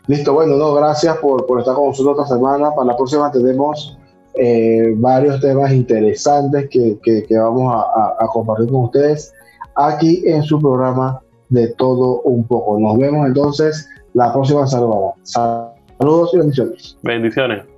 Listo, 0.08 0.34
bueno, 0.34 0.56
no, 0.56 0.74
gracias 0.74 1.18
por, 1.18 1.46
por 1.46 1.60
estar 1.60 1.76
con 1.76 1.88
nosotros 1.88 2.18
esta 2.18 2.34
semana. 2.34 2.72
Para 2.74 2.88
la 2.88 2.96
próxima 2.96 3.30
tenemos 3.30 3.98
eh, 4.36 4.94
varios 4.96 5.42
temas 5.42 5.74
interesantes 5.74 6.70
que, 6.70 6.98
que, 7.04 7.38
vamos 7.38 7.74
a, 7.76 8.24
a, 8.24 8.28
compartir 8.28 8.70
con 8.70 8.86
ustedes 8.86 9.34
aquí 9.76 10.24
en 10.28 10.44
su 10.44 10.62
programa 10.62 11.20
de 11.50 11.74
todo 11.74 12.22
un 12.22 12.48
poco. 12.48 12.80
Nos 12.80 12.98
vemos 13.00 13.28
entonces 13.28 13.90
la 14.14 14.32
próxima 14.32 14.66
semana. 14.66 15.12
Saludos 15.24 16.34
y 16.34 16.38
bendiciones. 16.38 16.98
Bendiciones. 17.04 17.75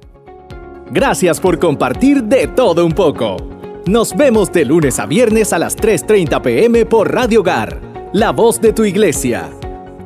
Gracias 0.92 1.40
por 1.40 1.60
compartir 1.60 2.24
de 2.24 2.48
todo 2.48 2.86
un 2.86 2.94
poco. 2.94 3.38
Nos 3.86 4.16
vemos 4.16 4.52
de 4.52 4.66
lunes 4.66 5.00
a 5.00 5.06
viernes 5.06 5.52
a 5.52 5.60
las 5.60 5.78
3.30 5.78 6.42
pm 6.42 6.86
por 6.86 7.14
Radio 7.14 7.44
Gar, 7.44 7.80
la 8.14 8.32
voz 8.32 8.62
de 8.62 8.74
tu 8.74 8.86
iglesia. 8.86 9.50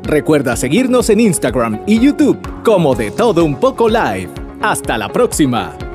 Recuerda 0.04 0.56
seguirnos 0.56 1.10
en 1.10 1.20
Instagram 1.20 1.82
y 1.86 2.00
YouTube 2.00 2.40
como 2.64 2.96
de 2.96 3.12
todo 3.12 3.46
un 3.46 3.56
poco 3.56 3.88
live. 3.88 4.30
Hasta 4.62 4.98
la 4.98 5.10
próxima. 5.10 5.91